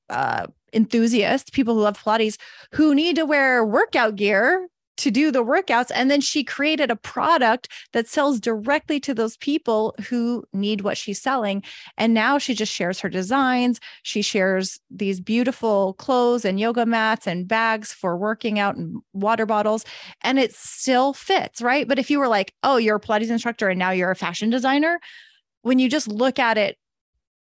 uh, 0.09 0.47
enthusiasts, 0.73 1.49
people 1.49 1.75
who 1.75 1.81
love 1.81 2.01
Pilates, 2.01 2.37
who 2.71 2.95
need 2.95 3.15
to 3.15 3.25
wear 3.25 3.63
workout 3.63 4.15
gear 4.15 4.67
to 4.97 5.11
do 5.11 5.31
the 5.31 5.43
workouts. 5.43 5.91
And 5.93 6.09
then 6.11 6.21
she 6.21 6.43
created 6.43 6.91
a 6.91 6.95
product 6.95 7.67
that 7.93 8.07
sells 8.07 8.39
directly 8.39 8.99
to 9.01 9.13
those 9.13 9.37
people 9.37 9.95
who 10.07 10.43
need 10.53 10.81
what 10.81 10.97
she's 10.97 11.21
selling. 11.21 11.63
And 11.97 12.13
now 12.13 12.37
she 12.37 12.53
just 12.53 12.71
shares 12.71 12.99
her 12.99 13.09
designs. 13.09 13.79
She 14.03 14.21
shares 14.21 14.79
these 14.91 15.19
beautiful 15.19 15.93
clothes 15.95 16.45
and 16.45 16.59
yoga 16.59 16.85
mats 16.85 17.27
and 17.27 17.47
bags 17.47 17.91
for 17.91 18.15
working 18.17 18.59
out 18.59 18.75
and 18.75 19.01
water 19.13 19.45
bottles. 19.45 19.85
And 20.21 20.37
it 20.37 20.53
still 20.53 21.13
fits, 21.13 21.61
right? 21.61 21.87
But 21.87 21.99
if 21.99 22.11
you 22.11 22.19
were 22.19 22.27
like, 22.27 22.53
oh, 22.63 22.77
you're 22.77 22.97
a 22.97 23.01
Pilates 23.01 23.29
instructor 23.29 23.69
and 23.69 23.79
now 23.79 23.91
you're 23.91 24.11
a 24.11 24.15
fashion 24.15 24.49
designer, 24.49 24.99
when 25.63 25.79
you 25.79 25.89
just 25.89 26.07
look 26.07 26.39
at 26.39 26.57
it 26.57 26.77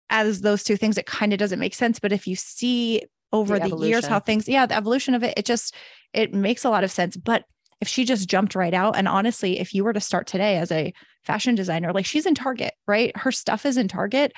as 0.09 0.41
those 0.41 0.63
two 0.63 0.77
things, 0.77 0.97
it 0.97 1.05
kind 1.05 1.33
of 1.33 1.39
doesn't 1.39 1.59
make 1.59 1.75
sense. 1.75 1.99
But 1.99 2.11
if 2.11 2.27
you 2.27 2.35
see 2.35 3.03
over 3.31 3.59
the, 3.59 3.69
the 3.69 3.87
years 3.87 4.05
how 4.05 4.19
things, 4.19 4.47
yeah, 4.47 4.65
the 4.65 4.75
evolution 4.75 5.13
of 5.13 5.23
it, 5.23 5.33
it 5.37 5.45
just, 5.45 5.75
it 6.13 6.33
makes 6.33 6.65
a 6.65 6.69
lot 6.69 6.83
of 6.83 6.91
sense. 6.91 7.15
But 7.15 7.45
if 7.81 7.87
she 7.87 8.05
just 8.05 8.27
jumped 8.27 8.55
right 8.55 8.73
out, 8.73 8.97
and 8.97 9.07
honestly, 9.07 9.59
if 9.59 9.73
you 9.73 9.83
were 9.83 9.93
to 9.93 9.99
start 9.99 10.27
today 10.27 10.57
as 10.57 10.71
a 10.71 10.93
fashion 11.23 11.55
designer, 11.55 11.93
like 11.93 12.05
she's 12.05 12.25
in 12.25 12.35
Target, 12.35 12.73
right? 12.87 13.15
Her 13.15 13.31
stuff 13.31 13.65
is 13.65 13.77
in 13.77 13.87
Target. 13.87 14.33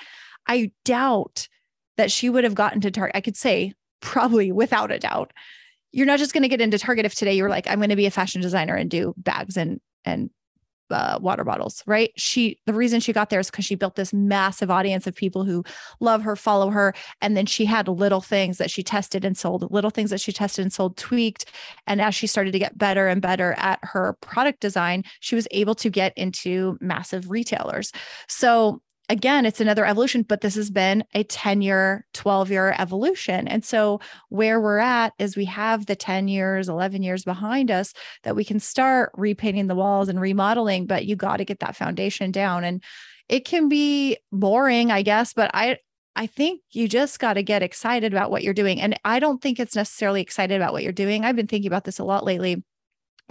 I 0.47 0.71
doubt 0.85 1.47
that 1.97 2.11
she 2.11 2.29
would 2.29 2.43
have 2.43 2.55
gotten 2.55 2.81
to 2.81 2.91
Target. 2.91 3.15
I 3.15 3.21
could 3.21 3.37
say 3.37 3.73
probably 4.01 4.51
without 4.51 4.91
a 4.91 4.99
doubt. 4.99 5.31
You're 5.91 6.05
not 6.05 6.19
just 6.19 6.33
going 6.33 6.43
to 6.43 6.49
get 6.49 6.61
into 6.61 6.79
Target 6.79 7.05
if 7.05 7.15
today 7.15 7.33
you 7.33 7.43
were 7.43 7.49
like, 7.49 7.67
I'm 7.67 7.79
going 7.79 7.89
to 7.89 7.95
be 7.95 8.05
a 8.05 8.11
fashion 8.11 8.41
designer 8.41 8.75
and 8.75 8.89
do 8.89 9.13
bags 9.17 9.57
and 9.57 9.79
and 10.05 10.29
uh, 10.91 11.19
water 11.21 11.43
bottles, 11.43 11.83
right? 11.85 12.11
She, 12.15 12.59
the 12.65 12.73
reason 12.73 12.99
she 12.99 13.13
got 13.13 13.29
there 13.29 13.39
is 13.39 13.49
because 13.49 13.65
she 13.65 13.75
built 13.75 13.95
this 13.95 14.13
massive 14.13 14.69
audience 14.69 15.07
of 15.07 15.15
people 15.15 15.43
who 15.43 15.63
love 15.99 16.21
her, 16.23 16.35
follow 16.35 16.69
her. 16.69 16.93
And 17.21 17.35
then 17.35 17.45
she 17.45 17.65
had 17.65 17.87
little 17.87 18.21
things 18.21 18.57
that 18.57 18.71
she 18.71 18.83
tested 18.83 19.25
and 19.25 19.37
sold, 19.37 19.71
little 19.71 19.89
things 19.89 20.09
that 20.09 20.21
she 20.21 20.31
tested 20.31 20.63
and 20.63 20.73
sold, 20.73 20.97
tweaked. 20.97 21.45
And 21.87 22.01
as 22.01 22.15
she 22.15 22.27
started 22.27 22.51
to 22.51 22.59
get 22.59 22.77
better 22.77 23.07
and 23.07 23.21
better 23.21 23.53
at 23.57 23.79
her 23.83 24.17
product 24.21 24.59
design, 24.59 25.03
she 25.19 25.35
was 25.35 25.47
able 25.51 25.75
to 25.75 25.89
get 25.89 26.17
into 26.17 26.77
massive 26.81 27.29
retailers. 27.29 27.91
So 28.27 28.81
again, 29.11 29.45
it's 29.45 29.59
another 29.59 29.85
evolution, 29.85 30.23
but 30.23 30.39
this 30.39 30.55
has 30.55 30.71
been 30.71 31.03
a 31.13 31.23
10 31.23 31.61
year, 31.61 32.05
12 32.13 32.49
year 32.49 32.73
evolution. 32.79 33.45
And 33.45 33.63
so, 33.63 33.99
where 34.29 34.61
we're 34.61 34.79
at 34.79 35.13
is 35.19 35.35
we 35.35 35.45
have 35.45 35.85
the 35.85 35.97
10 35.97 36.29
years, 36.29 36.69
11 36.69 37.03
years 37.03 37.25
behind 37.25 37.69
us 37.69 37.93
that 38.23 38.37
we 38.37 38.45
can 38.45 38.59
start 38.59 39.11
repainting 39.15 39.67
the 39.67 39.75
walls 39.75 40.07
and 40.07 40.19
remodeling, 40.19 40.85
but 40.85 41.05
you 41.05 41.17
got 41.17 41.37
to 41.37 41.45
get 41.45 41.59
that 41.59 41.75
foundation 41.75 42.31
down. 42.31 42.63
And 42.63 42.81
it 43.27 43.43
can 43.43 43.67
be 43.67 44.17
boring, 44.31 44.91
I 44.91 45.01
guess, 45.01 45.33
but 45.33 45.51
I, 45.53 45.77
I 46.15 46.27
think 46.27 46.61
you 46.71 46.87
just 46.87 47.19
got 47.19 47.33
to 47.33 47.43
get 47.43 47.63
excited 47.63 48.13
about 48.13 48.31
what 48.31 48.43
you're 48.43 48.53
doing. 48.53 48.79
And 48.79 48.97
I 49.03 49.19
don't 49.19 49.41
think 49.41 49.59
it's 49.59 49.75
necessarily 49.75 50.21
excited 50.21 50.55
about 50.55 50.71
what 50.71 50.83
you're 50.83 50.93
doing. 50.93 51.25
I've 51.25 51.35
been 51.35 51.47
thinking 51.47 51.69
about 51.69 51.83
this 51.83 51.99
a 51.99 52.03
lot 52.05 52.23
lately 52.23 52.63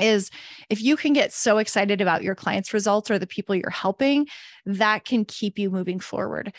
is 0.01 0.31
if 0.69 0.83
you 0.83 0.97
can 0.97 1.13
get 1.13 1.33
so 1.33 1.59
excited 1.59 2.01
about 2.01 2.23
your 2.23 2.35
clients' 2.35 2.75
results 2.75 3.11
or 3.11 3.19
the 3.19 3.27
people 3.27 3.55
you're 3.55 3.71
helping, 3.71 4.27
that 4.67 5.05
can 5.05 5.25
keep 5.25 5.59
you 5.59 5.71
moving 5.71 6.01
forward. 6.01 6.55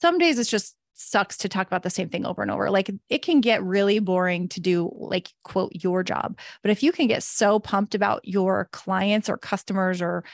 Some 0.00 0.18
days 0.18 0.38
it's 0.38 0.50
just 0.50 0.76
sucks 0.94 1.38
to 1.38 1.48
talk 1.48 1.66
about 1.66 1.82
the 1.82 1.90
same 1.90 2.10
thing 2.10 2.26
over 2.26 2.42
and 2.42 2.50
over. 2.50 2.70
Like 2.70 2.90
it 3.08 3.22
can 3.22 3.40
get 3.40 3.62
really 3.62 4.00
boring 4.00 4.48
to 4.48 4.60
do, 4.60 4.90
like, 4.94 5.32
quote, 5.44 5.72
your 5.74 6.02
job. 6.02 6.38
But 6.62 6.70
if 6.70 6.82
you 6.82 6.92
can 6.92 7.06
get 7.06 7.22
so 7.22 7.58
pumped 7.58 7.94
about 7.94 8.26
your 8.28 8.68
clients 8.72 9.28
or 9.28 9.38
customers 9.38 10.02
or 10.02 10.24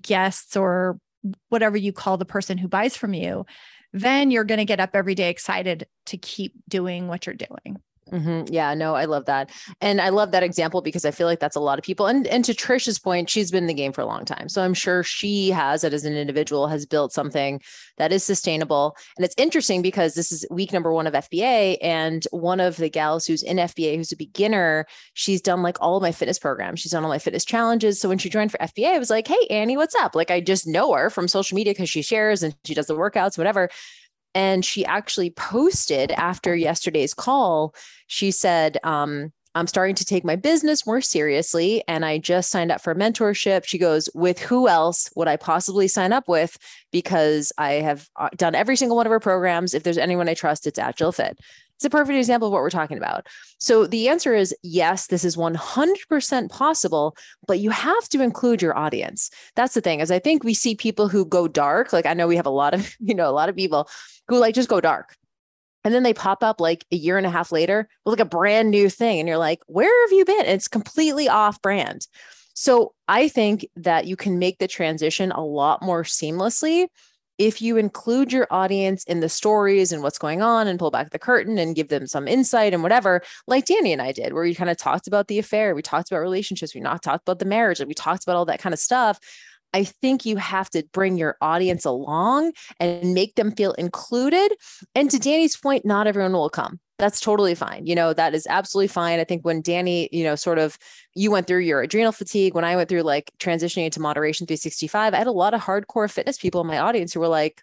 guests 0.00 0.54
or 0.56 1.00
whatever 1.48 1.76
you 1.76 1.92
call 1.92 2.18
the 2.18 2.24
person 2.26 2.58
who 2.58 2.68
buys 2.68 2.96
from 2.96 3.14
you, 3.14 3.46
then 3.94 4.30
you're 4.30 4.44
going 4.44 4.58
to 4.58 4.64
get 4.64 4.80
up 4.80 4.90
every 4.94 5.14
day 5.14 5.30
excited 5.30 5.86
to 6.06 6.18
keep 6.18 6.52
doing 6.68 7.08
what 7.08 7.26
you're 7.26 7.34
doing. 7.34 7.80
Mm-hmm. 8.12 8.52
Yeah, 8.52 8.74
no, 8.74 8.94
I 8.94 9.06
love 9.06 9.24
that. 9.24 9.50
And 9.80 9.98
I 10.00 10.10
love 10.10 10.32
that 10.32 10.42
example 10.42 10.82
because 10.82 11.06
I 11.06 11.10
feel 11.10 11.26
like 11.26 11.40
that's 11.40 11.56
a 11.56 11.60
lot 11.60 11.78
of 11.78 11.84
people. 11.84 12.06
And 12.06 12.26
and 12.26 12.44
to 12.44 12.52
Trisha's 12.52 12.98
point, 12.98 13.30
she's 13.30 13.50
been 13.50 13.64
in 13.64 13.68
the 13.68 13.74
game 13.74 13.92
for 13.92 14.02
a 14.02 14.06
long 14.06 14.26
time. 14.26 14.50
So 14.50 14.62
I'm 14.62 14.74
sure 14.74 15.02
she 15.02 15.48
has 15.50 15.82
it 15.82 15.94
as 15.94 16.04
an 16.04 16.14
individual, 16.14 16.68
has 16.68 16.84
built 16.84 17.12
something 17.12 17.60
that 17.96 18.12
is 18.12 18.22
sustainable. 18.22 18.96
And 19.16 19.24
it's 19.24 19.34
interesting 19.38 19.80
because 19.80 20.14
this 20.14 20.30
is 20.30 20.44
week 20.50 20.74
number 20.74 20.92
one 20.92 21.06
of 21.06 21.14
FBA. 21.14 21.78
And 21.80 22.26
one 22.32 22.60
of 22.60 22.76
the 22.76 22.90
gals 22.90 23.26
who's 23.26 23.42
in 23.42 23.56
FBA, 23.56 23.96
who's 23.96 24.12
a 24.12 24.16
beginner, 24.16 24.86
she's 25.14 25.40
done 25.40 25.62
like 25.62 25.80
all 25.80 26.00
my 26.00 26.12
fitness 26.12 26.38
programs. 26.38 26.80
She's 26.80 26.92
done 26.92 27.04
all 27.04 27.10
my 27.10 27.18
fitness 27.18 27.46
challenges. 27.46 27.98
So 27.98 28.10
when 28.10 28.18
she 28.18 28.28
joined 28.28 28.52
for 28.52 28.58
FBA, 28.58 28.88
I 28.88 28.98
was 28.98 29.10
like, 29.10 29.26
hey, 29.26 29.46
Annie, 29.48 29.78
what's 29.78 29.94
up? 29.94 30.14
Like 30.14 30.30
I 30.30 30.40
just 30.40 30.66
know 30.66 30.92
her 30.92 31.08
from 31.08 31.28
social 31.28 31.54
media 31.54 31.72
because 31.72 31.88
she 31.88 32.02
shares 32.02 32.42
and 32.42 32.54
she 32.64 32.74
does 32.74 32.86
the 32.86 32.96
workouts, 32.96 33.38
whatever. 33.38 33.70
And 34.34 34.64
she 34.64 34.84
actually 34.84 35.30
posted 35.30 36.10
after 36.12 36.54
yesterday's 36.56 37.14
call, 37.14 37.74
she 38.06 38.30
said, 38.30 38.78
um, 38.82 39.32
I'm 39.54 39.66
starting 39.66 39.94
to 39.96 40.04
take 40.04 40.24
my 40.24 40.36
business 40.36 40.86
more 40.86 41.02
seriously 41.02 41.84
and 41.86 42.04
I 42.04 42.18
just 42.18 42.50
signed 42.50 42.72
up 42.72 42.80
for 42.80 42.94
mentorship. 42.94 43.64
She 43.66 43.78
goes, 43.78 44.08
With 44.14 44.38
who 44.38 44.66
else 44.68 45.10
would 45.14 45.28
I 45.28 45.36
possibly 45.36 45.88
sign 45.88 46.12
up 46.12 46.26
with? 46.26 46.56
Because 46.90 47.52
I 47.58 47.72
have 47.74 48.08
uh, 48.16 48.30
done 48.36 48.54
every 48.54 48.76
single 48.76 48.96
one 48.96 49.06
of 49.06 49.10
her 49.10 49.20
programs. 49.20 49.74
If 49.74 49.82
there's 49.82 49.98
anyone 49.98 50.28
I 50.28 50.34
trust, 50.34 50.66
it's 50.66 50.78
Jill 50.96 51.12
Fit. 51.12 51.38
It's 51.82 51.86
a 51.92 51.98
perfect 51.98 52.16
example 52.16 52.46
of 52.46 52.52
what 52.52 52.62
we're 52.62 52.70
talking 52.70 52.96
about. 52.96 53.26
So 53.58 53.88
the 53.88 54.08
answer 54.08 54.36
is 54.36 54.54
yes, 54.62 55.08
this 55.08 55.24
is 55.24 55.34
100% 55.34 56.48
possible, 56.48 57.16
but 57.48 57.58
you 57.58 57.70
have 57.70 58.08
to 58.10 58.22
include 58.22 58.62
your 58.62 58.78
audience. 58.78 59.30
That's 59.56 59.74
the 59.74 59.80
thing 59.80 59.98
is 59.98 60.12
I 60.12 60.20
think 60.20 60.44
we 60.44 60.54
see 60.54 60.76
people 60.76 61.08
who 61.08 61.24
go 61.24 61.48
dark. 61.48 61.92
Like 61.92 62.06
I 62.06 62.14
know 62.14 62.28
we 62.28 62.36
have 62.36 62.46
a 62.46 62.50
lot 62.50 62.72
of, 62.72 62.94
you 63.00 63.16
know, 63.16 63.28
a 63.28 63.34
lot 63.34 63.48
of 63.48 63.56
people 63.56 63.88
who 64.28 64.38
like 64.38 64.54
just 64.54 64.68
go 64.68 64.80
dark. 64.80 65.16
And 65.82 65.92
then 65.92 66.04
they 66.04 66.14
pop 66.14 66.44
up 66.44 66.60
like 66.60 66.86
a 66.92 66.96
year 66.96 67.18
and 67.18 67.26
a 67.26 67.30
half 67.30 67.50
later 67.50 67.88
with 68.04 68.12
like 68.12 68.24
a 68.24 68.30
brand 68.30 68.70
new 68.70 68.88
thing. 68.88 69.18
And 69.18 69.28
you're 69.28 69.38
like, 69.38 69.58
where 69.66 70.06
have 70.06 70.12
you 70.16 70.24
been? 70.24 70.46
It's 70.46 70.68
completely 70.68 71.28
off 71.28 71.60
brand. 71.62 72.06
So 72.54 72.94
I 73.08 73.26
think 73.26 73.66
that 73.74 74.06
you 74.06 74.14
can 74.14 74.38
make 74.38 74.58
the 74.58 74.68
transition 74.68 75.32
a 75.32 75.44
lot 75.44 75.82
more 75.82 76.04
seamlessly 76.04 76.86
if 77.42 77.60
you 77.60 77.76
include 77.76 78.32
your 78.32 78.46
audience 78.52 79.02
in 79.02 79.18
the 79.18 79.28
stories 79.28 79.90
and 79.90 80.00
what's 80.00 80.16
going 80.18 80.42
on 80.42 80.68
and 80.68 80.78
pull 80.78 80.92
back 80.92 81.10
the 81.10 81.18
curtain 81.18 81.58
and 81.58 81.74
give 81.74 81.88
them 81.88 82.06
some 82.06 82.28
insight 82.28 82.72
and 82.72 82.84
whatever, 82.84 83.20
like 83.48 83.64
Danny 83.64 83.92
and 83.92 84.00
I 84.00 84.12
did, 84.12 84.32
where 84.32 84.44
we 84.44 84.54
kind 84.54 84.70
of 84.70 84.76
talked 84.76 85.08
about 85.08 85.26
the 85.26 85.40
affair, 85.40 85.74
we 85.74 85.82
talked 85.82 86.08
about 86.08 86.20
relationships, 86.20 86.72
we 86.72 86.80
not 86.80 87.02
talked 87.02 87.24
about 87.26 87.40
the 87.40 87.44
marriage, 87.44 87.80
and 87.80 87.88
we 87.88 87.94
talked 87.94 88.22
about 88.22 88.36
all 88.36 88.44
that 88.44 88.60
kind 88.60 88.72
of 88.72 88.78
stuff. 88.78 89.18
I 89.74 89.82
think 89.82 90.24
you 90.24 90.36
have 90.36 90.70
to 90.70 90.84
bring 90.92 91.18
your 91.18 91.36
audience 91.40 91.84
along 91.84 92.52
and 92.78 93.12
make 93.12 93.34
them 93.34 93.50
feel 93.50 93.72
included. 93.72 94.52
And 94.94 95.10
to 95.10 95.18
Danny's 95.18 95.56
point, 95.56 95.84
not 95.84 96.06
everyone 96.06 96.34
will 96.34 96.48
come 96.48 96.78
that's 97.02 97.18
totally 97.18 97.56
fine. 97.56 97.84
You 97.84 97.96
know, 97.96 98.12
that 98.12 98.32
is 98.32 98.46
absolutely 98.48 98.86
fine. 98.86 99.18
I 99.18 99.24
think 99.24 99.44
when 99.44 99.60
Danny, 99.60 100.08
you 100.12 100.22
know, 100.22 100.36
sort 100.36 100.60
of 100.60 100.78
you 101.16 101.32
went 101.32 101.48
through 101.48 101.62
your 101.62 101.82
adrenal 101.82 102.12
fatigue, 102.12 102.54
when 102.54 102.64
I 102.64 102.76
went 102.76 102.88
through 102.88 103.02
like 103.02 103.32
transitioning 103.40 103.86
into 103.86 104.00
moderation 104.00 104.46
365, 104.46 105.12
I 105.12 105.18
had 105.18 105.26
a 105.26 105.32
lot 105.32 105.52
of 105.52 105.60
hardcore 105.60 106.08
fitness 106.08 106.38
people 106.38 106.60
in 106.60 106.68
my 106.68 106.78
audience 106.78 107.12
who 107.12 107.18
were 107.18 107.26
like, 107.26 107.60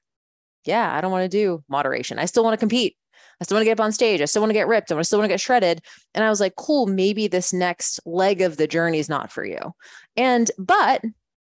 yeah, 0.65 0.93
I 0.93 0.99
don't 0.99 1.13
want 1.13 1.23
to 1.23 1.29
do 1.29 1.63
moderation. 1.69 2.19
I 2.19 2.25
still 2.25 2.43
want 2.43 2.53
to 2.53 2.57
compete. 2.57 2.97
I 3.39 3.45
still 3.45 3.55
want 3.55 3.61
to 3.61 3.69
get 3.69 3.79
up 3.79 3.85
on 3.85 3.93
stage. 3.93 4.19
I 4.19 4.25
still 4.25 4.41
want 4.41 4.49
to 4.49 4.55
get 4.55 4.67
ripped. 4.67 4.91
I 4.91 5.01
still 5.03 5.19
want 5.19 5.29
to 5.29 5.33
get 5.33 5.39
shredded. 5.39 5.81
And 6.13 6.25
I 6.25 6.29
was 6.29 6.41
like, 6.41 6.57
cool, 6.57 6.85
maybe 6.85 7.29
this 7.29 7.53
next 7.53 8.01
leg 8.05 8.41
of 8.41 8.57
the 8.57 8.67
journey 8.67 8.99
is 8.99 9.07
not 9.07 9.31
for 9.31 9.45
you. 9.45 9.71
And 10.17 10.51
but 10.57 11.01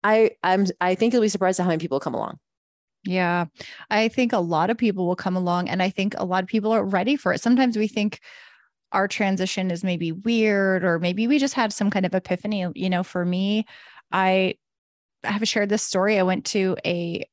I 0.05 0.31
I'm 0.45 0.67
I 0.81 0.95
think 0.95 1.13
you'll 1.13 1.23
be 1.23 1.29
surprised 1.29 1.59
at 1.59 1.65
how 1.65 1.71
many 1.71 1.81
people 1.81 1.99
come 1.99 2.15
along. 2.15 2.39
Yeah. 3.05 3.47
I 3.91 4.09
think 4.09 4.33
a 4.33 4.39
lot 4.39 4.71
of 4.71 4.77
people 4.77 5.07
will 5.07 5.17
come 5.17 5.37
along 5.37 5.69
and 5.69 5.83
I 5.83 5.91
think 5.91 6.15
a 6.19 6.25
lot 6.25 6.43
of 6.43 6.49
people 6.49 6.73
are 6.73 6.85
ready 6.85 7.17
for 7.17 7.33
it. 7.33 7.41
Sometimes 7.41 7.77
we 7.77 7.89
think 7.89 8.21
our 8.93 9.09
transition 9.09 9.71
is 9.71 9.85
maybe 9.85 10.13
weird 10.13 10.85
or 10.85 10.99
maybe 10.99 11.27
we 11.27 11.39
just 11.39 11.55
had 11.55 11.73
some 11.73 11.91
kind 11.91 12.07
of 12.07 12.15
epiphany. 12.15 12.67
You 12.75 12.91
know, 12.91 13.03
for 13.03 13.25
me, 13.25 13.67
I 14.13 14.55
have 15.25 15.47
shared 15.49 15.71
this 15.71 15.83
story. 15.83 16.19
I 16.19 16.23
went 16.25 16.45
to 16.47 16.77
a 16.85 17.25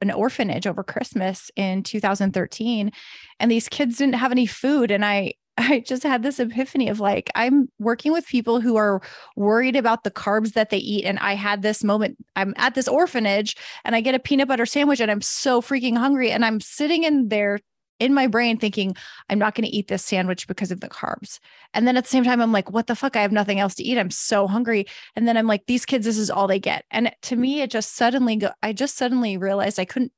an 0.00 0.10
orphanage 0.10 0.66
over 0.66 0.82
Christmas 0.82 1.50
in 1.56 1.82
2013 1.84 2.90
and 3.38 3.50
these 3.50 3.68
kids 3.68 3.98
didn't 3.98 4.16
have 4.16 4.32
any 4.32 4.46
food 4.46 4.90
and 4.90 5.04
I 5.04 5.34
I 5.58 5.80
just 5.80 6.02
had 6.02 6.22
this 6.22 6.40
epiphany 6.40 6.88
of 6.88 6.98
like, 6.98 7.30
I'm 7.34 7.68
working 7.78 8.12
with 8.12 8.26
people 8.26 8.60
who 8.60 8.76
are 8.76 9.02
worried 9.36 9.76
about 9.76 10.02
the 10.02 10.10
carbs 10.10 10.54
that 10.54 10.70
they 10.70 10.78
eat. 10.78 11.04
And 11.04 11.18
I 11.18 11.34
had 11.34 11.62
this 11.62 11.84
moment, 11.84 12.16
I'm 12.36 12.54
at 12.56 12.74
this 12.74 12.88
orphanage 12.88 13.56
and 13.84 13.94
I 13.94 14.00
get 14.00 14.14
a 14.14 14.18
peanut 14.18 14.48
butter 14.48 14.66
sandwich 14.66 15.00
and 15.00 15.10
I'm 15.10 15.20
so 15.20 15.60
freaking 15.60 15.96
hungry. 15.96 16.30
And 16.30 16.44
I'm 16.44 16.60
sitting 16.60 17.04
in 17.04 17.28
there 17.28 17.60
in 18.00 18.14
my 18.14 18.26
brain 18.26 18.58
thinking, 18.58 18.96
I'm 19.30 19.38
not 19.38 19.54
going 19.54 19.64
to 19.64 19.76
eat 19.76 19.86
this 19.86 20.04
sandwich 20.04 20.48
because 20.48 20.72
of 20.72 20.80
the 20.80 20.88
carbs. 20.88 21.38
And 21.72 21.86
then 21.86 21.96
at 21.96 22.04
the 22.04 22.10
same 22.10 22.24
time, 22.24 22.40
I'm 22.40 22.50
like, 22.50 22.70
what 22.70 22.88
the 22.88 22.96
fuck? 22.96 23.14
I 23.14 23.22
have 23.22 23.30
nothing 23.30 23.60
else 23.60 23.74
to 23.76 23.84
eat. 23.84 23.98
I'm 23.98 24.10
so 24.10 24.48
hungry. 24.48 24.86
And 25.14 25.28
then 25.28 25.36
I'm 25.36 25.46
like, 25.46 25.66
these 25.66 25.86
kids, 25.86 26.04
this 26.04 26.18
is 26.18 26.30
all 26.30 26.48
they 26.48 26.58
get. 26.58 26.84
And 26.90 27.14
to 27.22 27.36
me, 27.36 27.60
it 27.60 27.70
just 27.70 27.94
suddenly 27.94 28.36
go, 28.36 28.50
I 28.62 28.72
just 28.72 28.96
suddenly 28.96 29.36
realized 29.36 29.78
I 29.78 29.84
couldn't 29.84 30.12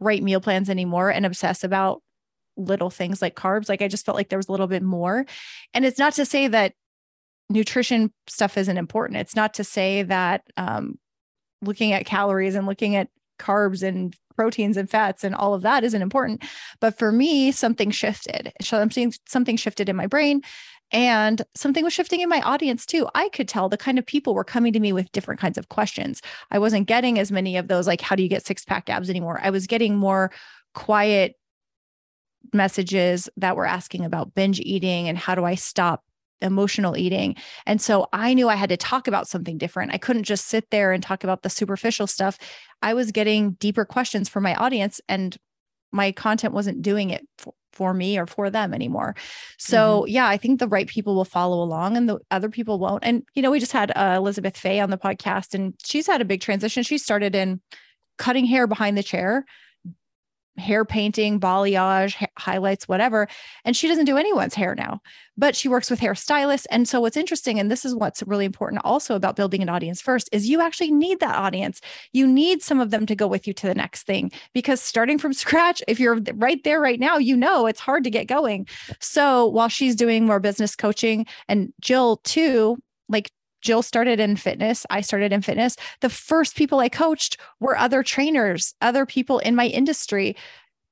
write 0.00 0.22
meal 0.22 0.40
plans 0.40 0.70
anymore 0.70 1.10
and 1.10 1.26
obsess 1.26 1.62
about 1.64 2.02
little 2.56 2.90
things 2.90 3.20
like 3.22 3.36
carbs. 3.36 3.68
Like 3.68 3.82
I 3.82 3.88
just 3.88 4.04
felt 4.04 4.16
like 4.16 4.28
there 4.28 4.38
was 4.38 4.48
a 4.48 4.52
little 4.52 4.66
bit 4.66 4.82
more. 4.82 5.26
And 5.74 5.84
it's 5.84 5.98
not 5.98 6.14
to 6.14 6.24
say 6.24 6.48
that 6.48 6.72
nutrition 7.48 8.12
stuff 8.26 8.56
isn't 8.56 8.78
important. 8.78 9.20
It's 9.20 9.36
not 9.36 9.54
to 9.54 9.64
say 9.64 10.02
that 10.04 10.42
um, 10.56 10.98
looking 11.62 11.92
at 11.92 12.06
calories 12.06 12.54
and 12.54 12.66
looking 12.66 12.96
at 12.96 13.08
carbs 13.38 13.82
and 13.82 14.16
proteins 14.34 14.76
and 14.76 14.88
fats 14.88 15.24
and 15.24 15.34
all 15.34 15.54
of 15.54 15.62
that 15.62 15.84
isn't 15.84 16.02
important. 16.02 16.44
But 16.80 16.98
for 16.98 17.12
me, 17.12 17.52
something 17.52 17.90
shifted. 17.90 18.52
Something 18.60 19.12
something 19.26 19.56
shifted 19.56 19.88
in 19.88 19.96
my 19.96 20.06
brain. 20.06 20.42
And 20.92 21.42
something 21.56 21.82
was 21.82 21.92
shifting 21.92 22.20
in 22.20 22.28
my 22.28 22.40
audience 22.42 22.86
too. 22.86 23.08
I 23.14 23.28
could 23.30 23.48
tell 23.48 23.68
the 23.68 23.76
kind 23.76 23.98
of 23.98 24.06
people 24.06 24.34
were 24.34 24.44
coming 24.44 24.72
to 24.72 24.78
me 24.78 24.92
with 24.92 25.10
different 25.10 25.40
kinds 25.40 25.58
of 25.58 25.68
questions. 25.68 26.22
I 26.52 26.60
wasn't 26.60 26.86
getting 26.86 27.18
as 27.18 27.32
many 27.32 27.56
of 27.56 27.66
those, 27.66 27.88
like, 27.88 28.00
how 28.00 28.14
do 28.14 28.22
you 28.22 28.28
get 28.28 28.46
six 28.46 28.64
pack 28.64 28.88
abs 28.88 29.10
anymore? 29.10 29.40
I 29.42 29.50
was 29.50 29.66
getting 29.66 29.96
more 29.96 30.30
quiet 30.74 31.34
messages 32.52 33.28
that 33.36 33.56
were 33.56 33.66
asking 33.66 34.04
about 34.04 34.34
binge 34.34 34.60
eating 34.60 35.08
and 35.08 35.18
how 35.18 35.34
do 35.34 35.44
I 35.44 35.54
stop 35.54 36.02
emotional 36.42 36.96
eating. 36.96 37.36
And 37.64 37.80
so 37.80 38.08
I 38.12 38.34
knew 38.34 38.48
I 38.48 38.56
had 38.56 38.68
to 38.68 38.76
talk 38.76 39.08
about 39.08 39.28
something 39.28 39.58
different. 39.58 39.92
I 39.92 39.98
couldn't 39.98 40.24
just 40.24 40.46
sit 40.46 40.70
there 40.70 40.92
and 40.92 41.02
talk 41.02 41.24
about 41.24 41.42
the 41.42 41.50
superficial 41.50 42.06
stuff. 42.06 42.38
I 42.82 42.94
was 42.94 43.10
getting 43.10 43.52
deeper 43.52 43.84
questions 43.84 44.28
from 44.28 44.42
my 44.42 44.54
audience 44.54 45.00
and 45.08 45.36
my 45.92 46.12
content 46.12 46.52
wasn't 46.52 46.82
doing 46.82 47.10
it 47.10 47.26
for, 47.38 47.54
for 47.72 47.94
me 47.94 48.18
or 48.18 48.26
for 48.26 48.50
them 48.50 48.74
anymore. 48.74 49.14
So 49.58 50.02
mm-hmm. 50.02 50.10
yeah, 50.10 50.28
I 50.28 50.36
think 50.36 50.58
the 50.60 50.68
right 50.68 50.86
people 50.86 51.14
will 51.14 51.24
follow 51.24 51.62
along 51.62 51.96
and 51.96 52.08
the 52.08 52.18
other 52.30 52.50
people 52.50 52.78
won't. 52.78 53.04
And 53.04 53.22
you 53.34 53.42
know, 53.42 53.50
we 53.50 53.60
just 53.60 53.72
had 53.72 53.92
uh, 53.96 54.14
Elizabeth 54.16 54.56
Faye 54.56 54.80
on 54.80 54.90
the 54.90 54.98
podcast 54.98 55.54
and 55.54 55.74
she's 55.84 56.06
had 56.06 56.20
a 56.20 56.26
big 56.26 56.40
transition. 56.40 56.82
She 56.82 56.98
started 56.98 57.34
in 57.34 57.60
cutting 58.18 58.46
hair 58.46 58.66
behind 58.66 58.96
the 58.96 59.02
chair 59.02 59.44
hair 60.58 60.84
painting, 60.84 61.38
balayage, 61.40 62.14
ha- 62.14 62.26
highlights, 62.38 62.88
whatever. 62.88 63.28
And 63.64 63.76
she 63.76 63.88
doesn't 63.88 64.04
do 64.04 64.16
anyone's 64.16 64.54
hair 64.54 64.74
now, 64.74 65.00
but 65.36 65.54
she 65.54 65.68
works 65.68 65.90
with 65.90 66.00
hairstylists. 66.00 66.66
And 66.70 66.88
so 66.88 67.00
what's 67.00 67.16
interesting, 67.16 67.58
and 67.58 67.70
this 67.70 67.84
is 67.84 67.94
what's 67.94 68.22
really 68.22 68.44
important 68.44 68.82
also 68.84 69.14
about 69.14 69.36
building 69.36 69.62
an 69.62 69.68
audience 69.68 70.00
first, 70.00 70.28
is 70.32 70.48
you 70.48 70.60
actually 70.60 70.90
need 70.90 71.20
that 71.20 71.36
audience. 71.36 71.80
You 72.12 72.26
need 72.26 72.62
some 72.62 72.80
of 72.80 72.90
them 72.90 73.06
to 73.06 73.16
go 73.16 73.26
with 73.26 73.46
you 73.46 73.52
to 73.54 73.66
the 73.66 73.74
next 73.74 74.04
thing 74.04 74.30
because 74.52 74.80
starting 74.80 75.18
from 75.18 75.32
scratch, 75.32 75.82
if 75.88 76.00
you're 76.00 76.18
right 76.34 76.62
there 76.64 76.80
right 76.80 77.00
now, 77.00 77.16
you 77.18 77.36
know 77.36 77.66
it's 77.66 77.80
hard 77.80 78.04
to 78.04 78.10
get 78.10 78.26
going. 78.26 78.66
So 79.00 79.46
while 79.46 79.68
she's 79.68 79.96
doing 79.96 80.26
more 80.26 80.40
business 80.40 80.76
coaching 80.76 81.26
and 81.48 81.72
Jill 81.80 82.18
too, 82.18 82.78
like 83.08 83.30
Jill 83.66 83.82
started 83.82 84.20
in 84.20 84.36
fitness. 84.36 84.86
I 84.90 85.00
started 85.00 85.32
in 85.32 85.42
fitness. 85.42 85.74
The 86.00 86.08
first 86.08 86.54
people 86.54 86.78
I 86.78 86.88
coached 86.88 87.36
were 87.58 87.76
other 87.76 88.04
trainers, 88.04 88.74
other 88.80 89.04
people 89.04 89.40
in 89.40 89.56
my 89.56 89.66
industry. 89.66 90.36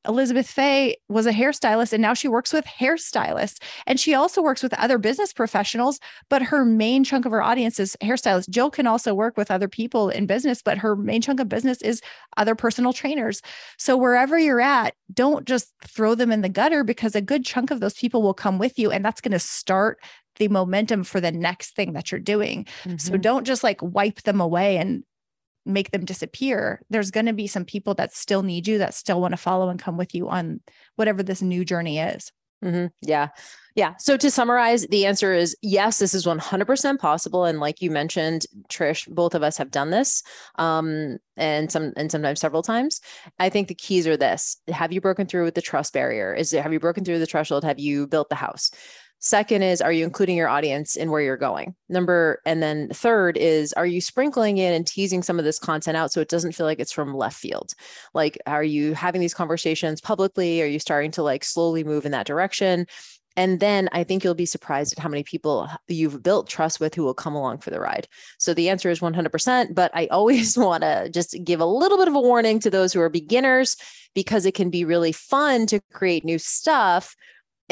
Elizabeth 0.09 0.51
Faye 0.51 0.97
was 1.09 1.25
a 1.25 1.33
hairstylist 1.33 1.93
and 1.93 2.03
now 2.03 2.15
she 2.15 2.27
works 2.27 2.53
with 2.53 2.65
hairstylists. 2.65 3.63
And 3.87 4.01
she 4.01 4.13
also 4.13 4.43
works 4.43 4.61
with 4.61 4.75
other 4.75 4.99
business 4.99 5.33
professionals, 5.33 6.01
but 6.29 6.43
her 6.43 6.65
main 6.65 7.05
chunk 7.05 7.25
of 7.25 7.33
her 7.33 7.43
audience 7.43 7.79
is 7.79 7.97
hairstylists. 8.03 8.51
Jill 8.51 8.71
can 8.71 8.89
also 8.89 9.15
work 9.15 9.37
with 9.37 9.53
other 9.53 9.69
people 9.69 10.11
in 10.11 10.27
business, 10.27 10.61
but 10.61 10.77
her 10.79 10.97
main 10.97 11.23
chunk 11.23 11.39
of 11.39 11.49
business 11.49 11.81
is 11.81 12.03
other 12.37 12.57
personal 12.57 12.93
trainers. 12.93 13.41
So 13.79 13.97
wherever 13.97 14.37
you're 14.37 14.61
at, 14.61 14.95
don't 15.13 15.47
just 15.47 15.73
throw 15.87 16.17
them 16.17 16.33
in 16.33 16.43
the 16.43 16.49
gutter 16.49 16.83
because 16.83 17.15
a 17.15 17.23
good 17.23 17.45
chunk 17.45 17.71
of 17.71 17.79
those 17.79 17.95
people 17.95 18.21
will 18.21 18.35
come 18.35 18.59
with 18.59 18.81
you. 18.81 18.91
And 18.91 19.05
that's 19.05 19.21
going 19.21 19.31
to 19.31 19.39
start 19.39 20.01
the 20.37 20.49
momentum 20.49 21.05
for 21.05 21.21
the 21.21 21.33
next 21.33 21.75
thing 21.75 21.93
that 21.93 22.11
you're 22.11 22.21
doing. 22.21 22.65
Mm-hmm. 22.85 22.97
So 22.97 23.17
don't 23.17 23.47
just 23.47 23.65
like 23.65 23.81
wipe 23.83 24.23
them 24.23 24.41
away 24.41 24.77
and 24.79 25.05
make 25.67 25.91
them 25.91 26.05
disappear, 26.05 26.83
there's 26.91 27.11
going 27.11 27.27
to 27.27 27.33
be 27.33 27.47
some 27.47 27.65
people 27.65 27.95
that 27.95 28.15
still 28.15 28.43
need 28.43 28.67
you 28.67 28.79
that 28.79 28.95
still 28.95 29.21
want 29.21 29.33
to 29.33 29.39
follow 29.39 29.69
and 29.69 29.81
come 29.81 29.97
with 29.97 30.15
you 30.15 30.29
on 30.29 30.61
whatever 30.97 31.23
this 31.23 31.43
new 31.43 31.65
journey 31.65 31.99
is. 31.99 32.33
Mm-hmm. 32.63 32.87
Yeah. 33.03 33.29
Yeah. 33.75 33.95
So 33.99 34.17
to 34.17 34.31
summarize, 34.31 34.87
the 34.87 35.05
answer 35.05 35.35
is 35.35 35.55
yes, 35.61 35.99
this 35.99 36.15
is 36.15 36.25
100% 36.25 36.99
possible. 36.99 37.45
And 37.45 37.61
like 37.61 37.83
you 37.83 37.91
mentioned, 37.91 38.47
Trish, 38.71 39.07
both 39.09 39.35
of 39.35 39.43
us 39.43 39.59
have 39.59 39.71
done 39.71 39.91
this 39.91 40.23
um, 40.55 41.19
and 41.37 41.71
some 41.71 41.93
and 41.97 42.11
sometimes 42.11 42.41
several 42.41 42.63
times. 42.63 43.01
I 43.39 43.51
think 43.51 43.69
the 43.69 43.75
keys 43.75 44.07
are 44.07 44.17
this. 44.17 44.57
Have 44.69 44.93
you 44.93 45.01
broken 45.01 45.27
through 45.27 45.45
with 45.45 45.57
the 45.57 45.61
trust 45.61 45.93
barrier? 45.93 46.33
Is 46.33 46.53
it 46.53 46.63
have 46.63 46.73
you 46.73 46.81
broken 46.81 47.05
through 47.05 47.19
the 47.19 47.27
threshold? 47.27 47.65
Have 47.65 47.81
you 47.81 48.07
built 48.07 48.31
the 48.31 48.37
house? 48.37 48.71
Second 49.25 49.63
is, 49.63 49.81
are 49.81 49.91
you 49.91 50.05
including 50.05 50.37
your 50.37 50.51
audience 50.51 50.97
in 50.97 51.11
where 51.11 51.23
you're 51.23 51.39
going? 51.39 51.75
Number, 51.89 52.43
and 52.45 52.63
then 52.63 52.91
third 52.91 53.39
is, 53.39 53.73
are 53.73 53.87
you 53.87 54.03
sprinkling 54.03 54.59
in 54.59 54.75
and 54.75 54.87
teasing 54.87 55.23
some 55.23 55.39
of 55.39 55.47
this 55.47 55.59
content 55.59 55.97
out 55.97 56.13
so 56.13 56.21
it 56.21 56.29
doesn't 56.29 56.53
feel 56.53 56.67
like 56.67 56.79
it's 56.79 56.93
from 56.93 57.17
left 57.17 57.39
field? 57.39 57.73
Like, 58.13 58.37
are 58.47 58.63
you 58.63 58.93
having 58.93 59.23
these 59.23 59.33
conversations 59.33 60.03
publicly? 60.03 60.61
Are 60.61 60.67
you 60.67 60.79
starting 60.79 61.11
to 61.13 61.23
like 61.23 61.43
slowly 61.43 61.85
move 61.85 62.05
in 62.05 62.13
that 62.13 62.27
direction? 62.27 62.87
And 63.35 63.61
then 63.61 63.89
I 63.93 64.05
think 64.05 64.25
you'll 64.25 64.35
be 64.35 64.45
surprised 64.45 64.93
at 64.93 64.99
how 64.99 65.09
many 65.09 65.23
people 65.23 65.71
you've 65.89 66.23
built 66.23 66.47
trust 66.47 66.79
with 66.79 66.95
who 66.95 67.03
will 67.03 67.15
come 67.15 67.35
along 67.35 67.61
for 67.61 67.71
the 67.71 67.81
ride. 67.81 68.07
So 68.37 68.53
the 68.53 68.69
answer 68.69 68.91
is 68.91 69.01
100%. 69.01 69.75
But 69.75 69.91
I 69.95 70.07
always 70.09 70.59
want 70.59 70.83
to 70.83 71.09
just 71.09 71.35
give 71.43 71.61
a 71.61 71.67
little 71.67 71.97
bit 71.97 72.09
of 72.09 72.15
a 72.15 72.21
warning 72.21 72.61
to 72.61 72.69
those 72.69 72.93
who 72.93 73.01
are 73.01 73.09
beginners 73.09 73.75
because 74.15 74.45
it 74.45 74.53
can 74.53 74.69
be 74.69 74.85
really 74.85 75.13
fun 75.13 75.65
to 75.69 75.81
create 75.95 76.27
new 76.27 76.39
stuff 76.39 77.17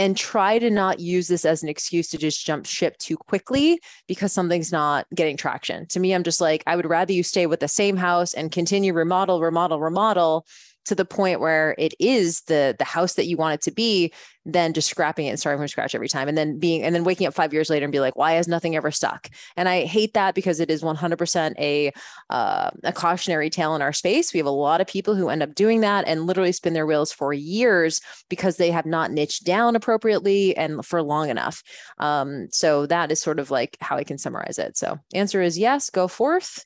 and 0.02 0.16
try 0.16 0.58
to 0.58 0.68
not 0.68 0.98
use 0.98 1.28
this 1.28 1.44
as 1.44 1.62
an 1.62 1.68
excuse 1.68 2.08
to 2.08 2.18
just 2.18 2.44
jump 2.44 2.66
ship 2.66 2.98
too 2.98 3.16
quickly 3.16 3.80
because 4.08 4.32
something's 4.32 4.72
not 4.72 5.06
getting 5.14 5.36
traction. 5.36 5.86
To 5.86 6.00
me, 6.00 6.12
I'm 6.12 6.24
just 6.24 6.40
like, 6.40 6.64
I 6.66 6.74
would 6.74 6.90
rather 6.90 7.12
you 7.12 7.22
stay 7.22 7.46
with 7.46 7.60
the 7.60 7.68
same 7.68 7.96
house 7.96 8.34
and 8.34 8.50
continue 8.50 8.94
remodel, 8.94 9.40
remodel, 9.40 9.80
remodel 9.80 10.44
to 10.84 10.94
the 10.94 11.04
point 11.04 11.40
where 11.40 11.74
it 11.78 11.94
is 11.98 12.42
the 12.42 12.74
the 12.78 12.84
house 12.84 13.14
that 13.14 13.26
you 13.26 13.36
want 13.36 13.54
it 13.54 13.62
to 13.62 13.70
be 13.70 14.12
than 14.44 14.72
just 14.72 14.88
scrapping 14.88 15.26
it 15.26 15.30
and 15.30 15.38
starting 15.38 15.60
from 15.60 15.68
scratch 15.68 15.94
every 15.94 16.08
time. 16.08 16.28
And 16.28 16.36
then 16.36 16.58
being 16.58 16.82
and 16.82 16.94
then 16.94 17.04
waking 17.04 17.26
up 17.26 17.34
five 17.34 17.52
years 17.52 17.70
later 17.70 17.84
and 17.84 17.92
be 17.92 18.00
like 18.00 18.16
why 18.16 18.32
has 18.32 18.48
nothing 18.48 18.74
ever 18.74 18.90
stuck? 18.90 19.28
And 19.56 19.68
i 19.68 19.84
hate 19.84 20.14
that 20.14 20.34
because 20.34 20.60
it 20.60 20.70
is 20.70 20.82
100% 20.82 21.54
a 21.58 21.92
uh, 22.30 22.70
a 22.84 22.92
cautionary 22.92 23.50
tale 23.50 23.74
in 23.74 23.82
our 23.82 23.92
space. 23.92 24.32
We 24.32 24.38
have 24.38 24.46
a 24.46 24.50
lot 24.50 24.80
of 24.80 24.86
people 24.86 25.14
who 25.14 25.28
end 25.28 25.42
up 25.42 25.54
doing 25.54 25.80
that 25.80 26.06
and 26.06 26.26
literally 26.26 26.52
spin 26.52 26.74
their 26.74 26.86
wheels 26.86 27.12
for 27.12 27.32
years 27.32 28.00
because 28.28 28.56
they 28.56 28.70
have 28.70 28.86
not 28.86 29.10
niched 29.10 29.44
down 29.44 29.76
appropriately 29.76 30.56
and 30.56 30.84
for 30.84 31.02
long 31.02 31.30
enough. 31.30 31.62
Um, 31.98 32.48
so 32.50 32.86
that 32.86 33.12
is 33.12 33.20
sort 33.20 33.38
of 33.38 33.50
like 33.50 33.76
how 33.80 33.96
i 33.96 34.04
can 34.04 34.18
summarize 34.18 34.58
it. 34.58 34.76
So 34.76 34.98
answer 35.14 35.40
is 35.42 35.58
yes 35.58 35.90
go 35.90 36.08
forth. 36.08 36.64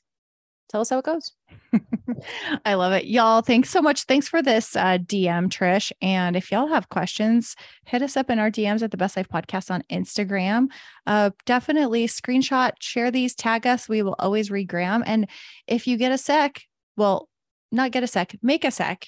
Tell 0.69 0.81
us 0.81 0.89
how 0.89 0.99
it 0.99 1.05
goes. 1.05 1.36
I 2.65 2.73
love 2.73 2.93
it. 2.93 3.05
Y'all, 3.05 3.41
thanks 3.41 3.69
so 3.69 3.81
much. 3.81 4.03
Thanks 4.03 4.27
for 4.27 4.41
this 4.41 4.75
uh, 4.75 4.97
DM, 4.99 5.49
Trish. 5.49 5.91
And 6.01 6.35
if 6.35 6.51
y'all 6.51 6.67
have 6.67 6.89
questions, 6.89 7.55
hit 7.85 8.01
us 8.01 8.17
up 8.17 8.29
in 8.29 8.39
our 8.39 8.51
DMs 8.51 8.81
at 8.81 8.91
the 8.91 8.97
Best 8.97 9.17
Life 9.17 9.29
Podcast 9.29 9.71
on 9.71 9.83
Instagram. 9.91 10.67
Uh, 11.05 11.31
definitely 11.45 12.07
screenshot, 12.07 12.71
share 12.79 13.11
these, 13.11 13.35
tag 13.35 13.67
us. 13.67 13.89
We 13.89 14.01
will 14.01 14.15
always 14.19 14.49
regram. 14.49 15.03
And 15.05 15.27
if 15.67 15.87
you 15.87 15.97
get 15.97 16.11
a 16.11 16.17
sec, 16.17 16.63
well, 16.95 17.29
not 17.71 17.91
get 17.91 18.03
a 18.03 18.07
sec, 18.07 18.35
make 18.41 18.63
a 18.63 18.71
sec 18.71 19.07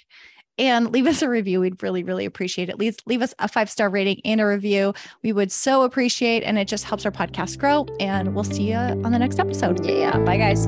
and 0.60 0.92
leave 0.92 1.08
us 1.08 1.22
a 1.22 1.30
review. 1.30 1.62
We'd 1.62 1.82
really, 1.82 2.04
really 2.04 2.26
appreciate 2.26 2.70
it. 2.70 2.78
Leave, 2.78 2.98
leave 3.06 3.22
us 3.22 3.34
a 3.40 3.48
five 3.48 3.72
star 3.72 3.90
rating 3.90 4.22
and 4.26 4.42
a 4.42 4.46
review. 4.46 4.94
We 5.24 5.32
would 5.32 5.52
so 5.52 5.84
appreciate, 5.84 6.44
and 6.44 6.60
it 6.60 6.68
just 6.68 6.84
helps 6.84 7.06
our 7.06 7.12
podcast 7.12 7.58
grow. 7.58 7.88
And 8.00 8.36
we'll 8.36 8.44
see 8.44 8.70
you 8.70 8.76
on 8.76 9.12
the 9.12 9.20
next 9.20 9.40
episode. 9.40 9.84
Yeah. 9.86 10.20
Bye, 10.20 10.38
guys. 10.38 10.68